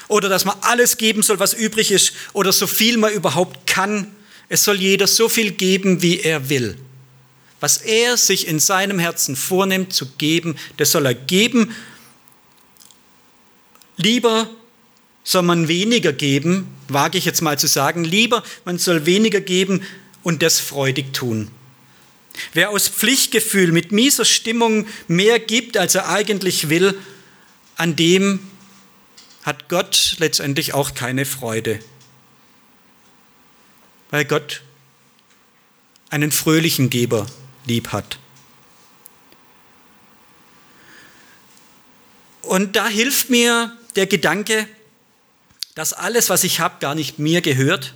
oder 0.09 0.27
dass 0.27 0.43
man 0.43 0.57
alles 0.59 0.97
geben 0.97 1.23
soll, 1.23 1.39
was 1.39 1.53
übrig 1.53 1.89
ist 1.91 2.11
oder 2.33 2.51
so 2.51 2.67
viel 2.67 2.97
man 2.97 3.13
überhaupt 3.13 3.65
kann. 3.65 4.13
Es 4.49 4.65
soll 4.65 4.81
jeder 4.81 5.07
so 5.07 5.29
viel 5.29 5.51
geben, 5.51 6.01
wie 6.01 6.19
er 6.19 6.49
will. 6.49 6.77
Was 7.61 7.77
er 7.77 8.17
sich 8.17 8.45
in 8.45 8.59
seinem 8.59 8.99
Herzen 8.99 9.37
vornimmt 9.37 9.93
zu 9.93 10.05
geben, 10.17 10.57
das 10.75 10.91
soll 10.91 11.05
er 11.05 11.15
geben. 11.15 11.73
Lieber 13.95 14.49
soll 15.23 15.43
man 15.43 15.69
weniger 15.69 16.11
geben, 16.11 16.67
wage 16.89 17.17
ich 17.17 17.23
jetzt 17.23 17.41
mal 17.41 17.57
zu 17.57 17.67
sagen, 17.67 18.03
lieber 18.03 18.43
man 18.65 18.79
soll 18.79 19.05
weniger 19.05 19.39
geben 19.39 19.85
und 20.29 20.43
das 20.43 20.59
freudig 20.59 21.11
tun. 21.11 21.49
Wer 22.53 22.69
aus 22.69 22.87
Pflichtgefühl 22.87 23.71
mit 23.71 23.91
mieser 23.91 24.25
Stimmung 24.25 24.85
mehr 25.07 25.39
gibt, 25.39 25.75
als 25.75 25.95
er 25.95 26.07
eigentlich 26.07 26.69
will, 26.69 26.95
an 27.77 27.95
dem 27.95 28.39
hat 29.41 29.69
Gott 29.69 30.17
letztendlich 30.19 30.75
auch 30.75 30.93
keine 30.93 31.25
Freude. 31.25 31.79
Weil 34.11 34.23
Gott 34.23 34.61
einen 36.11 36.31
fröhlichen 36.31 36.91
Geber 36.91 37.25
lieb 37.65 37.87
hat. 37.87 38.19
Und 42.43 42.75
da 42.75 42.87
hilft 42.87 43.31
mir 43.31 43.75
der 43.95 44.05
Gedanke, 44.05 44.67
dass 45.73 45.93
alles, 45.93 46.29
was 46.29 46.43
ich 46.43 46.59
habe, 46.59 46.75
gar 46.79 46.93
nicht 46.93 47.17
mir 47.17 47.41
gehört. 47.41 47.95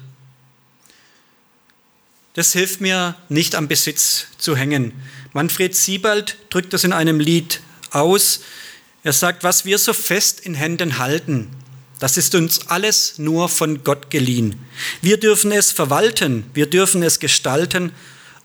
Das 2.33 2.53
hilft 2.53 2.81
mir 2.81 3.15
nicht 3.29 3.55
am 3.55 3.67
Besitz 3.67 4.27
zu 4.37 4.55
hängen. 4.55 4.93
Manfred 5.33 5.75
Siebald 5.75 6.37
drückt 6.49 6.73
das 6.73 6.83
in 6.83 6.93
einem 6.93 7.19
Lied 7.19 7.61
aus. 7.91 8.41
Er 9.03 9.13
sagt, 9.13 9.43
was 9.43 9.65
wir 9.65 9.77
so 9.77 9.93
fest 9.93 10.39
in 10.39 10.55
Händen 10.55 10.97
halten, 10.97 11.49
das 11.99 12.17
ist 12.17 12.35
uns 12.35 12.67
alles 12.67 13.17
nur 13.17 13.47
von 13.49 13.83
Gott 13.83 14.09
geliehen. 14.09 14.59
Wir 15.01 15.17
dürfen 15.17 15.51
es 15.51 15.71
verwalten, 15.71 16.43
wir 16.53 16.65
dürfen 16.65 17.01
es 17.01 17.19
gestalten 17.19 17.93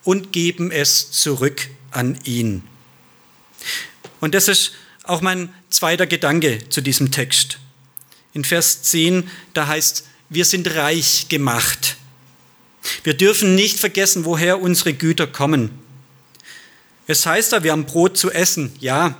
und 0.05 0.33
geben 0.33 0.71
es 0.71 1.11
zurück 1.11 1.69
an 1.91 2.19
ihn. 2.25 2.63
Und 4.21 4.35
das 4.35 4.49
ist 4.49 4.73
auch 5.03 5.23
mein 5.23 5.53
zweiter 5.71 6.07
Gedanke 6.07 6.69
zu 6.69 6.81
diesem 6.81 7.11
Text. 7.11 7.59
In 8.33 8.45
Vers 8.45 8.83
10, 8.83 9.29
da 9.55 9.67
heißt, 9.67 10.05
wir 10.29 10.45
sind 10.45 10.73
reich 10.75 11.27
gemacht. 11.29 11.98
Wir 13.05 13.15
dürfen 13.15 13.55
nicht 13.55 13.79
vergessen, 13.79 14.25
woher 14.25 14.61
unsere 14.61 14.95
Güter 14.95 15.27
kommen. 15.27 15.71
Es 17.07 17.25
heißt 17.25 17.53
da, 17.53 17.63
wir 17.63 17.73
haben 17.73 17.87
Brot 17.87 18.19
zu 18.19 18.31
essen. 18.31 18.73
Ja, 18.81 19.17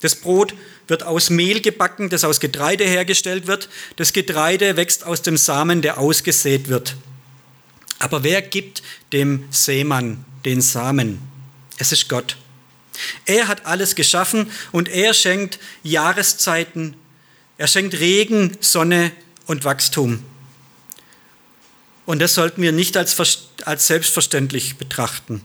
das 0.00 0.14
Brot 0.14 0.54
wird 0.86 1.02
aus 1.02 1.28
Mehl 1.30 1.60
gebacken, 1.60 2.08
das 2.08 2.24
aus 2.24 2.40
Getreide 2.40 2.84
hergestellt 2.84 3.46
wird. 3.46 3.68
Das 3.96 4.12
Getreide 4.12 4.76
wächst 4.76 5.04
aus 5.04 5.22
dem 5.22 5.36
Samen, 5.36 5.82
der 5.82 5.98
ausgesät 5.98 6.68
wird. 6.68 6.96
Aber 7.98 8.22
wer 8.22 8.42
gibt 8.42 8.82
dem 9.12 9.44
Seemann 9.50 10.24
den 10.44 10.60
Samen? 10.60 11.18
Es 11.76 11.92
ist 11.92 12.08
Gott. 12.08 12.36
Er 13.26 13.48
hat 13.48 13.66
alles 13.66 13.94
geschaffen 13.94 14.50
und 14.72 14.88
er 14.88 15.14
schenkt 15.14 15.58
Jahreszeiten, 15.82 16.94
er 17.56 17.68
schenkt 17.68 17.98
Regen, 18.00 18.56
Sonne 18.60 19.12
und 19.46 19.64
Wachstum. 19.64 20.24
Und 22.08 22.20
das 22.20 22.32
sollten 22.32 22.62
wir 22.62 22.72
nicht 22.72 22.96
als, 22.96 23.18
als 23.66 23.86
selbstverständlich 23.86 24.76
betrachten. 24.76 25.42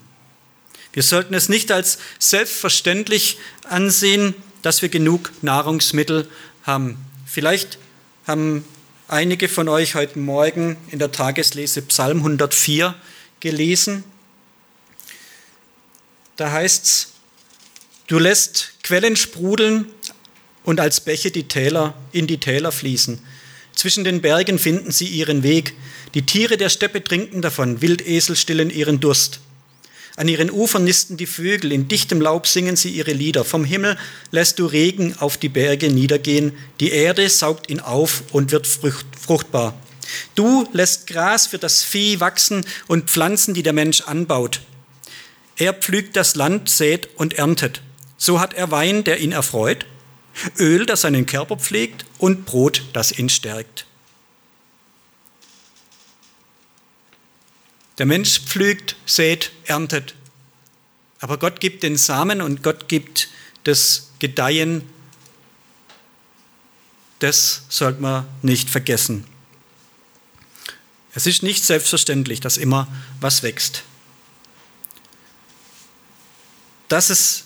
Wir 0.93 1.03
sollten 1.03 1.33
es 1.33 1.49
nicht 1.49 1.73
als 1.73 1.97
selbstverständlich 2.19 3.37
ansehen, 3.65 4.33
dass 4.61 4.81
wir 4.81 4.87
genug 4.87 5.29
Nahrungsmittel 5.41 6.25
haben. 6.63 6.97
Vielleicht 7.25 7.79
haben 8.27 8.63
einige 9.09 9.49
von 9.49 9.67
euch 9.67 9.95
heute 9.95 10.19
Morgen 10.19 10.77
in 10.89 10.99
der 10.99 11.11
Tageslese 11.11 11.81
Psalm 11.81 12.19
104 12.19 12.95
gelesen. 13.41 14.05
Da 16.37 16.49
heißt 16.49 16.85
es, 16.85 17.07
du 18.07 18.19
lässt 18.19 18.75
Quellen 18.83 19.17
sprudeln 19.17 19.87
und 20.63 20.79
als 20.79 21.01
Bäche 21.01 21.29
die 21.29 21.49
Täler 21.49 21.93
in 22.13 22.25
die 22.25 22.39
Täler 22.39 22.71
fließen. 22.71 23.21
Zwischen 23.75 24.03
den 24.03 24.21
Bergen 24.21 24.59
finden 24.59 24.91
sie 24.91 25.07
ihren 25.07 25.43
Weg. 25.43 25.73
Die 26.13 26.25
Tiere 26.25 26.57
der 26.57 26.69
Steppe 26.69 27.03
trinken 27.03 27.41
davon, 27.41 27.81
Wildesel 27.81 28.35
stillen 28.35 28.69
ihren 28.69 28.99
Durst. 28.99 29.39
An 30.15 30.27
ihren 30.27 30.51
Ufern 30.51 30.83
nisten 30.83 31.17
die 31.17 31.25
Vögel, 31.25 31.71
in 31.71 31.87
dichtem 31.87 32.21
Laub 32.21 32.45
singen 32.45 32.75
sie 32.75 32.91
ihre 32.91 33.13
Lieder. 33.13 33.43
Vom 33.43 33.65
Himmel 33.65 33.97
lässt 34.29 34.59
du 34.59 34.67
Regen 34.67 35.15
auf 35.17 35.37
die 35.37 35.49
Berge 35.49 35.89
niedergehen, 35.89 36.53
die 36.79 36.91
Erde 36.91 37.27
saugt 37.29 37.69
ihn 37.69 37.79
auf 37.79 38.23
und 38.31 38.51
wird 38.51 38.67
fruchtbar. 38.67 39.73
Du 40.35 40.67
lässt 40.71 41.07
Gras 41.07 41.47
für 41.47 41.57
das 41.57 41.83
Vieh 41.83 42.19
wachsen 42.19 42.63
und 42.87 43.09
Pflanzen, 43.09 43.55
die 43.55 43.63
der 43.63 43.73
Mensch 43.73 44.01
anbaut. 44.01 44.61
Er 45.55 45.73
pflügt 45.73 46.15
das 46.15 46.35
Land, 46.35 46.69
sät 46.69 47.09
und 47.15 47.33
erntet. 47.33 47.81
So 48.17 48.39
hat 48.39 48.53
er 48.53 48.69
Wein, 48.69 49.03
der 49.03 49.19
ihn 49.19 49.31
erfreut, 49.31 49.85
Öl, 50.59 50.85
das 50.85 51.01
seinen 51.01 51.25
Körper 51.25 51.57
pflegt 51.57 52.05
und 52.17 52.45
Brot, 52.45 52.83
das 52.93 53.11
ihn 53.11 53.29
stärkt. 53.29 53.85
Der 57.97 58.05
Mensch 58.05 58.39
pflügt, 58.39 58.95
sät, 59.05 59.51
erntet. 59.65 60.15
Aber 61.19 61.37
Gott 61.37 61.59
gibt 61.59 61.83
den 61.83 61.95
Samen 61.95 62.41
und 62.41 62.63
Gott 62.63 62.87
gibt 62.87 63.29
das 63.63 64.09
Gedeihen. 64.19 64.89
Das 67.19 67.63
sollte 67.69 68.01
man 68.01 68.27
nicht 68.41 68.69
vergessen. 68.69 69.25
Es 71.13 71.27
ist 71.27 71.43
nicht 71.43 71.63
selbstverständlich, 71.63 72.39
dass 72.39 72.57
immer 72.57 72.87
was 73.21 73.43
wächst. 73.43 73.83
Dass, 76.89 77.11
es, 77.11 77.45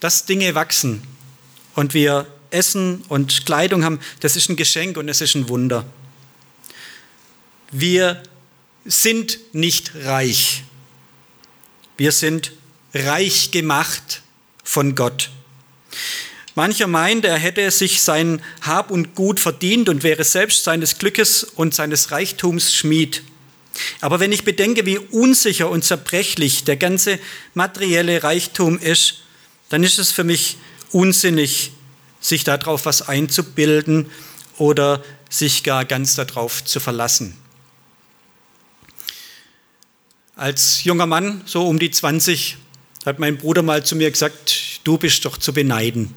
dass 0.00 0.26
Dinge 0.26 0.54
wachsen 0.54 1.02
und 1.74 1.94
wir 1.94 2.26
Essen 2.50 3.02
und 3.08 3.46
Kleidung 3.46 3.84
haben, 3.84 4.00
das 4.20 4.36
ist 4.36 4.48
ein 4.48 4.56
Geschenk 4.56 4.96
und 4.96 5.08
es 5.08 5.20
ist 5.20 5.34
ein 5.34 5.48
Wunder. 5.48 5.84
Wir 7.70 8.22
sind 8.84 9.38
nicht 9.52 9.92
reich. 10.04 10.64
Wir 11.96 12.12
sind 12.12 12.52
reich 12.92 13.50
gemacht 13.50 14.22
von 14.64 14.94
Gott. 14.94 15.30
Mancher 16.54 16.86
meint, 16.86 17.24
er 17.24 17.38
hätte 17.38 17.70
sich 17.70 18.02
sein 18.02 18.42
Hab 18.60 18.90
und 18.90 19.14
Gut 19.14 19.40
verdient 19.40 19.88
und 19.88 20.02
wäre 20.02 20.24
selbst 20.24 20.64
seines 20.64 20.98
Glückes 20.98 21.44
und 21.44 21.74
seines 21.74 22.10
Reichtums 22.10 22.74
Schmied. 22.74 23.22
Aber 24.02 24.20
wenn 24.20 24.32
ich 24.32 24.44
bedenke, 24.44 24.84
wie 24.84 24.98
unsicher 24.98 25.70
und 25.70 25.82
zerbrechlich 25.82 26.64
der 26.64 26.76
ganze 26.76 27.18
materielle 27.54 28.22
Reichtum 28.22 28.78
ist, 28.78 29.22
dann 29.70 29.82
ist 29.82 29.98
es 29.98 30.12
für 30.12 30.24
mich 30.24 30.58
unsinnig, 30.92 31.72
sich 32.20 32.44
darauf 32.44 32.86
was 32.86 33.02
einzubilden 33.08 34.10
oder 34.58 35.02
sich 35.28 35.64
gar 35.64 35.84
ganz 35.84 36.14
darauf 36.14 36.64
zu 36.64 36.78
verlassen. 36.78 37.36
Als 40.36 40.84
junger 40.84 41.06
Mann, 41.06 41.42
so 41.46 41.66
um 41.66 41.78
die 41.78 41.90
20, 41.90 42.56
hat 43.04 43.18
mein 43.18 43.38
Bruder 43.38 43.62
mal 43.62 43.84
zu 43.84 43.96
mir 43.96 44.10
gesagt, 44.10 44.80
du 44.84 44.98
bist 44.98 45.24
doch 45.24 45.36
zu 45.36 45.52
beneiden. 45.52 46.14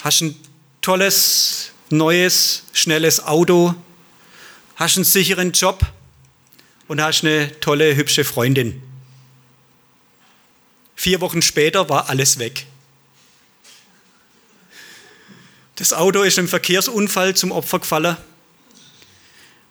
Hast 0.00 0.22
ein 0.22 0.36
tolles, 0.80 1.72
neues, 1.90 2.64
schnelles 2.72 3.24
Auto, 3.24 3.74
hast 4.76 4.96
einen 4.96 5.04
sicheren 5.04 5.52
Job 5.52 5.84
und 6.86 7.00
hast 7.00 7.24
eine 7.24 7.58
tolle, 7.60 7.96
hübsche 7.96 8.24
Freundin. 8.24 8.82
Vier 10.98 11.20
Wochen 11.20 11.42
später 11.42 11.88
war 11.88 12.08
alles 12.08 12.40
weg. 12.40 12.66
Das 15.76 15.92
Auto 15.92 16.22
ist 16.22 16.38
im 16.38 16.48
Verkehrsunfall 16.48 17.36
zum 17.36 17.52
Opfer 17.52 17.78
gefallen. 17.78 18.16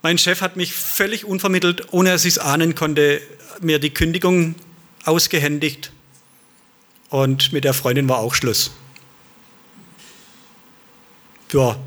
Mein 0.01 0.17
Chef 0.17 0.39
hat 0.39 0.55
mich 0.55 0.71
völlig 0.71 1.25
unvermittelt, 1.25 1.91
ohne 1.91 2.11
dass 2.11 2.23
ich 2.23 2.35
es 2.35 2.39
ahnen 2.39 2.75
konnte, 2.75 3.21
mir 3.59 3.77
die 3.77 3.89
Kündigung 3.89 4.55
ausgehändigt. 5.03 5.91
Und 7.09 7.51
mit 7.51 7.65
der 7.65 7.73
Freundin 7.73 8.07
war 8.07 8.19
auch 8.19 8.33
Schluss. 8.33 8.71
Ja, 11.51 11.77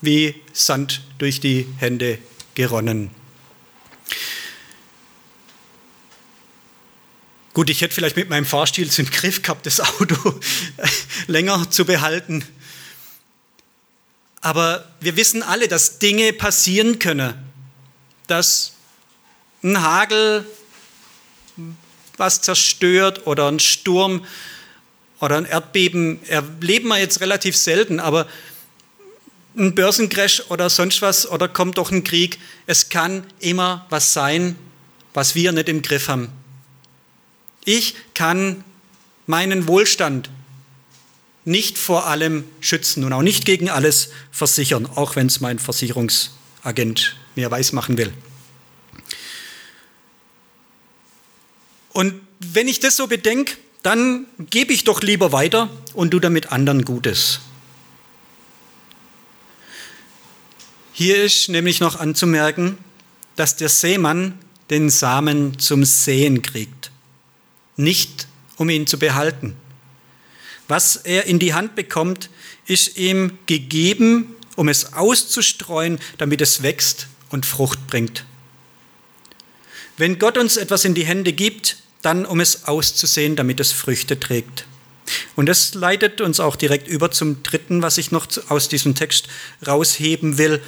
wie 0.00 0.36
Sand 0.54 1.02
durch 1.18 1.40
die 1.40 1.66
Hände 1.76 2.16
geronnen. 2.54 3.10
Gut, 7.56 7.70
ich 7.70 7.80
hätte 7.80 7.94
vielleicht 7.94 8.16
mit 8.16 8.28
meinem 8.28 8.44
Fahrstil 8.44 8.86
im 8.98 9.10
Griff 9.10 9.40
gehabt, 9.40 9.64
das 9.64 9.80
Auto 9.80 10.38
länger 11.26 11.70
zu 11.70 11.86
behalten. 11.86 12.44
Aber 14.42 14.86
wir 15.00 15.16
wissen 15.16 15.42
alle, 15.42 15.66
dass 15.66 15.98
Dinge 15.98 16.34
passieren 16.34 16.98
können, 16.98 17.32
dass 18.26 18.74
ein 19.62 19.80
Hagel 19.80 20.46
was 22.18 22.42
zerstört 22.42 23.26
oder 23.26 23.50
ein 23.50 23.58
Sturm 23.58 24.26
oder 25.20 25.38
ein 25.38 25.46
Erdbeben 25.46 26.22
erleben 26.26 26.88
wir 26.88 26.98
jetzt 26.98 27.22
relativ 27.22 27.56
selten, 27.56 28.00
aber 28.00 28.28
ein 29.56 29.74
Börsencrash 29.74 30.42
oder 30.50 30.68
sonst 30.68 31.00
was 31.00 31.26
oder 31.26 31.48
kommt 31.48 31.78
doch 31.78 31.90
ein 31.90 32.04
Krieg, 32.04 32.38
es 32.66 32.90
kann 32.90 33.26
immer 33.40 33.86
was 33.88 34.12
sein, 34.12 34.58
was 35.14 35.34
wir 35.34 35.52
nicht 35.52 35.70
im 35.70 35.80
Griff 35.80 36.08
haben. 36.08 36.30
Ich 37.66 37.94
kann 38.14 38.64
meinen 39.26 39.68
Wohlstand 39.68 40.30
nicht 41.44 41.78
vor 41.78 42.06
allem 42.06 42.44
schützen 42.60 43.04
und 43.04 43.12
auch 43.12 43.22
nicht 43.22 43.44
gegen 43.44 43.68
alles 43.68 44.10
versichern, 44.30 44.86
auch 44.86 45.16
wenn 45.16 45.26
es 45.26 45.40
mein 45.40 45.58
Versicherungsagent 45.58 47.16
mir 47.34 47.50
weismachen 47.50 47.98
will. 47.98 48.12
Und 51.92 52.14
wenn 52.38 52.68
ich 52.68 52.80
das 52.80 52.96
so 52.96 53.08
bedenke, 53.08 53.56
dann 53.82 54.26
gebe 54.50 54.72
ich 54.72 54.84
doch 54.84 55.02
lieber 55.02 55.32
weiter 55.32 55.68
und 55.92 56.12
tu 56.12 56.20
damit 56.20 56.52
anderen 56.52 56.84
Gutes. 56.84 57.40
Hier 60.92 61.22
ist 61.24 61.48
nämlich 61.48 61.80
noch 61.80 61.98
anzumerken, 61.98 62.78
dass 63.34 63.56
der 63.56 63.68
Seemann 63.68 64.38
den 64.70 64.88
Samen 64.88 65.58
zum 65.58 65.84
Sehen 65.84 66.42
kriegt, 66.42 66.90
nicht 67.76 68.26
um 68.56 68.68
ihn 68.70 68.86
zu 68.86 68.98
behalten. 68.98 69.56
Was 70.68 70.96
er 70.96 71.26
in 71.26 71.38
die 71.38 71.54
Hand 71.54 71.74
bekommt, 71.74 72.30
ist 72.66 72.96
ihm 72.96 73.38
gegeben, 73.46 74.34
um 74.56 74.68
es 74.68 74.94
auszustreuen, 74.94 75.98
damit 76.18 76.40
es 76.40 76.62
wächst 76.62 77.06
und 77.30 77.46
Frucht 77.46 77.86
bringt. 77.86 78.24
Wenn 79.96 80.18
Gott 80.18 80.36
uns 80.38 80.56
etwas 80.56 80.84
in 80.84 80.94
die 80.94 81.06
Hände 81.06 81.32
gibt, 81.32 81.76
dann 82.02 82.26
um 82.26 82.40
es 82.40 82.64
auszusehen, 82.64 83.36
damit 83.36 83.60
es 83.60 83.72
Früchte 83.72 84.18
trägt. 84.18 84.66
Und 85.36 85.46
das 85.46 85.74
leitet 85.74 86.20
uns 86.20 86.40
auch 86.40 86.56
direkt 86.56 86.88
über 86.88 87.10
zum 87.10 87.42
dritten, 87.42 87.82
was 87.82 87.98
ich 87.98 88.10
noch 88.10 88.26
aus 88.48 88.68
diesem 88.68 88.94
Text 88.94 89.28
rausheben 89.66 90.38
will. 90.38 90.60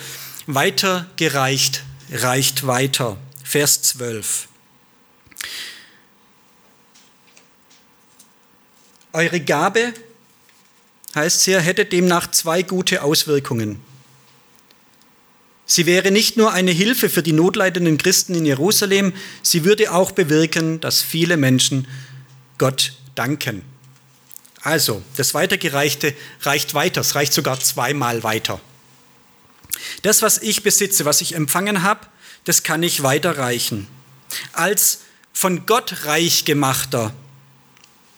Weiter 0.46 1.10
gereicht, 1.16 1.82
reicht 2.10 2.66
weiter. 2.66 3.18
Vers 3.42 3.82
12. 3.82 4.48
Eure 9.18 9.40
Gabe, 9.40 9.94
heißt 11.16 11.38
es 11.38 11.44
hier, 11.44 11.60
hätte 11.60 11.84
demnach 11.84 12.30
zwei 12.30 12.62
gute 12.62 13.02
Auswirkungen. 13.02 13.80
Sie 15.66 15.86
wäre 15.86 16.12
nicht 16.12 16.36
nur 16.36 16.52
eine 16.52 16.70
Hilfe 16.70 17.10
für 17.10 17.24
die 17.24 17.32
notleidenden 17.32 17.98
Christen 17.98 18.36
in 18.36 18.46
Jerusalem, 18.46 19.12
sie 19.42 19.64
würde 19.64 19.90
auch 19.90 20.12
bewirken, 20.12 20.78
dass 20.80 21.02
viele 21.02 21.36
Menschen 21.36 21.88
Gott 22.58 22.92
danken. 23.16 23.62
Also, 24.60 25.02
das 25.16 25.34
Weitergereichte 25.34 26.14
reicht 26.42 26.74
weiter, 26.74 27.00
es 27.00 27.16
reicht 27.16 27.32
sogar 27.32 27.58
zweimal 27.58 28.22
weiter. 28.22 28.60
Das, 30.02 30.22
was 30.22 30.38
ich 30.38 30.62
besitze, 30.62 31.04
was 31.06 31.22
ich 31.22 31.34
empfangen 31.34 31.82
habe, 31.82 32.06
das 32.44 32.62
kann 32.62 32.84
ich 32.84 33.02
weiterreichen. 33.02 33.88
Als 34.52 35.00
von 35.32 35.66
Gott 35.66 36.04
reich 36.04 36.44
gemachter, 36.44 37.12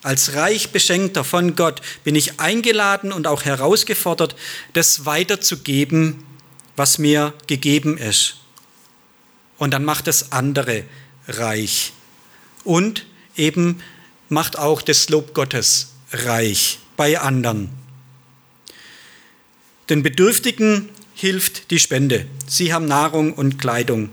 als 0.03 0.33
reich 0.33 0.71
beschenkter 0.71 1.23
von 1.23 1.55
Gott 1.55 1.81
bin 2.03 2.15
ich 2.15 2.39
eingeladen 2.39 3.11
und 3.11 3.27
auch 3.27 3.45
herausgefordert, 3.45 4.35
das 4.73 5.05
weiterzugeben, 5.05 6.23
was 6.75 6.97
mir 6.97 7.33
gegeben 7.47 7.97
ist. 7.97 8.37
Und 9.57 9.71
dann 9.71 9.85
macht 9.85 10.07
das 10.07 10.31
andere 10.31 10.83
reich. 11.27 11.93
Und 12.63 13.05
eben 13.35 13.81
macht 14.29 14.57
auch 14.57 14.81
das 14.81 15.09
Lob 15.09 15.33
Gottes 15.33 15.89
reich 16.11 16.79
bei 16.97 17.19
anderen. 17.19 17.69
Den 19.89 20.03
Bedürftigen 20.03 20.89
hilft 21.13 21.69
die 21.69 21.79
Spende. 21.79 22.25
Sie 22.47 22.73
haben 22.73 22.85
Nahrung 22.85 23.33
und 23.33 23.59
Kleidung. 23.59 24.09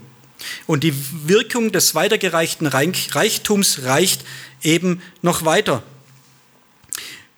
Und 0.67 0.85
die 0.85 0.95
Wirkung 1.29 1.73
des 1.73 1.95
weitergereichten 1.95 2.67
Reichtums 2.67 3.83
reicht 3.83 4.23
eben 4.63 5.03
noch 5.23 5.45
weiter. 5.45 5.83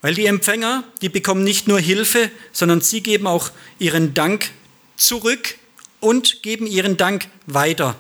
Weil 0.03 0.15
die 0.15 0.27
Empfänger, 0.27 0.85
die 1.03 1.09
bekommen 1.09 1.45
nicht 1.45 1.69
nur 1.69 1.79
Hilfe, 1.79 2.31
sondern 2.53 2.81
sie 2.81 3.03
geben 3.03 3.27
auch 3.27 3.51
ihren 3.79 4.15
Dank 4.15 4.51
zurück 4.97 5.57
und 6.01 6.43
geben 6.43 6.67
ihren 6.67 6.97
Dank 6.97 7.29
weiter. 7.47 7.97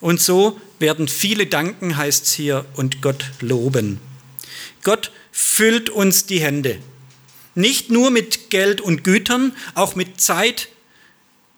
Und 0.00 0.20
so 0.20 0.60
werden 0.78 1.08
viele 1.08 1.46
danken, 1.46 1.96
heißt 1.96 2.24
es 2.26 2.32
hier, 2.34 2.66
und 2.74 3.00
Gott 3.00 3.24
loben. 3.40 4.00
Gott 4.82 5.10
füllt 5.32 5.88
uns 5.88 6.26
die 6.26 6.40
Hände. 6.40 6.78
Nicht 7.54 7.90
nur 7.90 8.10
mit 8.10 8.50
Geld 8.50 8.82
und 8.82 9.02
Gütern, 9.02 9.56
auch 9.74 9.94
mit 9.96 10.20
Zeit, 10.20 10.68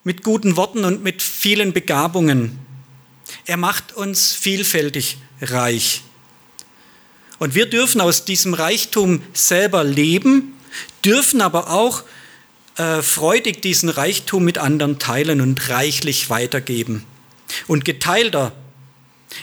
mit 0.04 0.22
guten 0.22 0.56
Worten 0.56 0.84
und 0.84 1.02
mit 1.02 1.22
vielen 1.22 1.72
Begabungen. 1.72 2.58
Er 3.46 3.56
macht 3.56 3.94
uns 3.94 4.32
vielfältig 4.32 5.18
reich. 5.40 6.02
Und 7.38 7.54
wir 7.54 7.66
dürfen 7.66 8.00
aus 8.00 8.24
diesem 8.24 8.54
Reichtum 8.54 9.22
selber 9.32 9.84
leben, 9.84 10.54
dürfen 11.04 11.40
aber 11.40 11.70
auch 11.70 12.02
äh, 12.76 13.02
freudig 13.02 13.62
diesen 13.62 13.88
Reichtum 13.88 14.44
mit 14.44 14.58
anderen 14.58 14.98
teilen 14.98 15.40
und 15.40 15.68
reichlich 15.68 16.30
weitergeben. 16.30 17.04
Und 17.66 17.84
geteilter, 17.84 18.52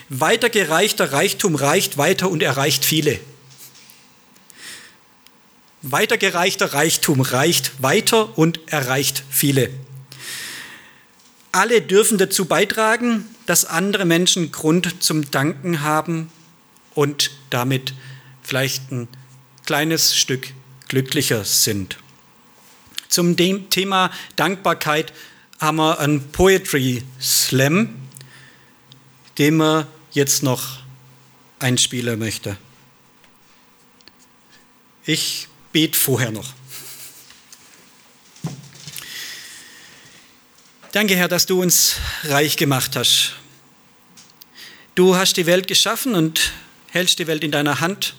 weitergereichter 0.09 1.11
Reichtum 1.13 1.55
reicht 1.55 1.97
weiter 1.97 2.29
und 2.29 2.43
erreicht 2.43 2.85
viele. 2.85 3.19
Weitergereichter 5.81 6.73
Reichtum 6.73 7.21
reicht 7.21 7.81
weiter 7.81 8.37
und 8.37 8.59
erreicht 8.67 9.23
viele. 9.29 9.69
Alle 11.55 11.81
dürfen 11.81 12.17
dazu 12.17 12.43
beitragen, 12.43 13.33
dass 13.45 13.63
andere 13.63 14.03
Menschen 14.03 14.51
Grund 14.51 15.01
zum 15.01 15.31
Danken 15.31 15.83
haben 15.83 16.29
und 16.93 17.31
damit 17.49 17.93
vielleicht 18.43 18.91
ein 18.91 19.07
kleines 19.65 20.17
Stück 20.17 20.49
glücklicher 20.89 21.45
sind. 21.45 21.95
Zum 23.07 23.37
Thema 23.37 24.11
Dankbarkeit 24.35 25.13
haben 25.57 25.77
wir 25.77 25.97
einen 25.99 26.29
Poetry 26.33 27.03
Slam, 27.21 27.95
den 29.37 29.55
wir 29.55 29.87
jetzt 30.11 30.43
noch 30.43 30.79
einspielen 31.59 32.19
möchte. 32.19 32.57
Ich 35.05 35.47
bete 35.71 35.97
vorher 35.97 36.31
noch. 36.31 36.53
Danke, 40.95 41.17
Herr, 41.17 41.27
dass 41.27 41.45
du 41.45 41.61
uns 41.61 41.97
reich 42.23 42.55
gemacht 42.55 42.95
hast. 42.95 43.33
Du 44.95 45.17
hast 45.17 45.35
die 45.35 45.45
Welt 45.45 45.67
geschaffen 45.67 46.15
und 46.15 46.53
hältst 46.89 47.19
die 47.19 47.27
Welt 47.27 47.43
in 47.43 47.51
deiner 47.51 47.81
Hand 47.81 48.15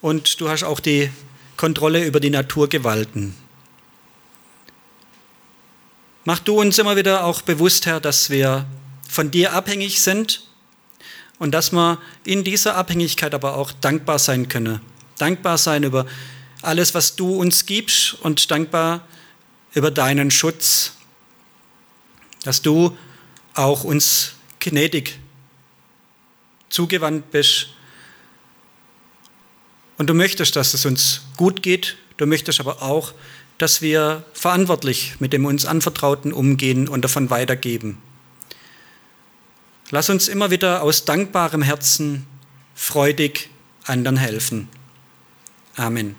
und 0.00 0.40
du 0.40 0.48
hast 0.48 0.62
auch 0.62 0.78
die 0.78 1.10
Kontrolle 1.56 2.06
über 2.06 2.20
die 2.20 2.30
Naturgewalten. 2.30 3.34
Mach 6.24 6.38
du 6.38 6.60
uns 6.60 6.78
immer 6.78 6.94
wieder 6.94 7.24
auch 7.24 7.42
bewusst, 7.42 7.84
Herr, 7.84 7.98
dass 7.98 8.30
wir 8.30 8.64
von 9.08 9.32
dir 9.32 9.52
abhängig 9.52 10.00
sind 10.00 10.46
und 11.40 11.50
dass 11.50 11.72
wir 11.72 12.00
in 12.22 12.44
dieser 12.44 12.76
Abhängigkeit 12.76 13.34
aber 13.34 13.56
auch 13.56 13.72
dankbar 13.72 14.20
sein 14.20 14.48
können. 14.48 14.80
Dankbar 15.18 15.58
sein 15.58 15.82
über 15.82 16.06
alles, 16.62 16.94
was 16.94 17.16
du 17.16 17.34
uns 17.34 17.66
gibst 17.66 18.14
und 18.20 18.52
dankbar 18.52 19.04
über 19.74 19.90
deinen 19.90 20.30
Schutz, 20.30 20.92
dass 22.46 22.62
du 22.62 22.96
auch 23.54 23.82
uns 23.82 24.34
gnädig 24.60 25.18
zugewandt 26.68 27.32
bist. 27.32 27.68
Und 29.98 30.08
du 30.08 30.14
möchtest, 30.14 30.54
dass 30.54 30.72
es 30.72 30.86
uns 30.86 31.22
gut 31.36 31.62
geht, 31.62 31.96
du 32.18 32.26
möchtest 32.26 32.60
aber 32.60 32.82
auch, 32.82 33.14
dass 33.58 33.82
wir 33.82 34.24
verantwortlich 34.32 35.14
mit 35.18 35.32
dem 35.32 35.44
uns 35.44 35.64
Anvertrauten 35.64 36.32
umgehen 36.32 36.86
und 36.86 37.02
davon 37.02 37.30
weitergeben. 37.30 37.98
Lass 39.90 40.08
uns 40.08 40.28
immer 40.28 40.50
wieder 40.50 40.82
aus 40.82 41.04
dankbarem 41.04 41.62
Herzen 41.62 42.26
freudig 42.74 43.50
anderen 43.84 44.18
helfen. 44.18 44.68
Amen. 45.74 46.14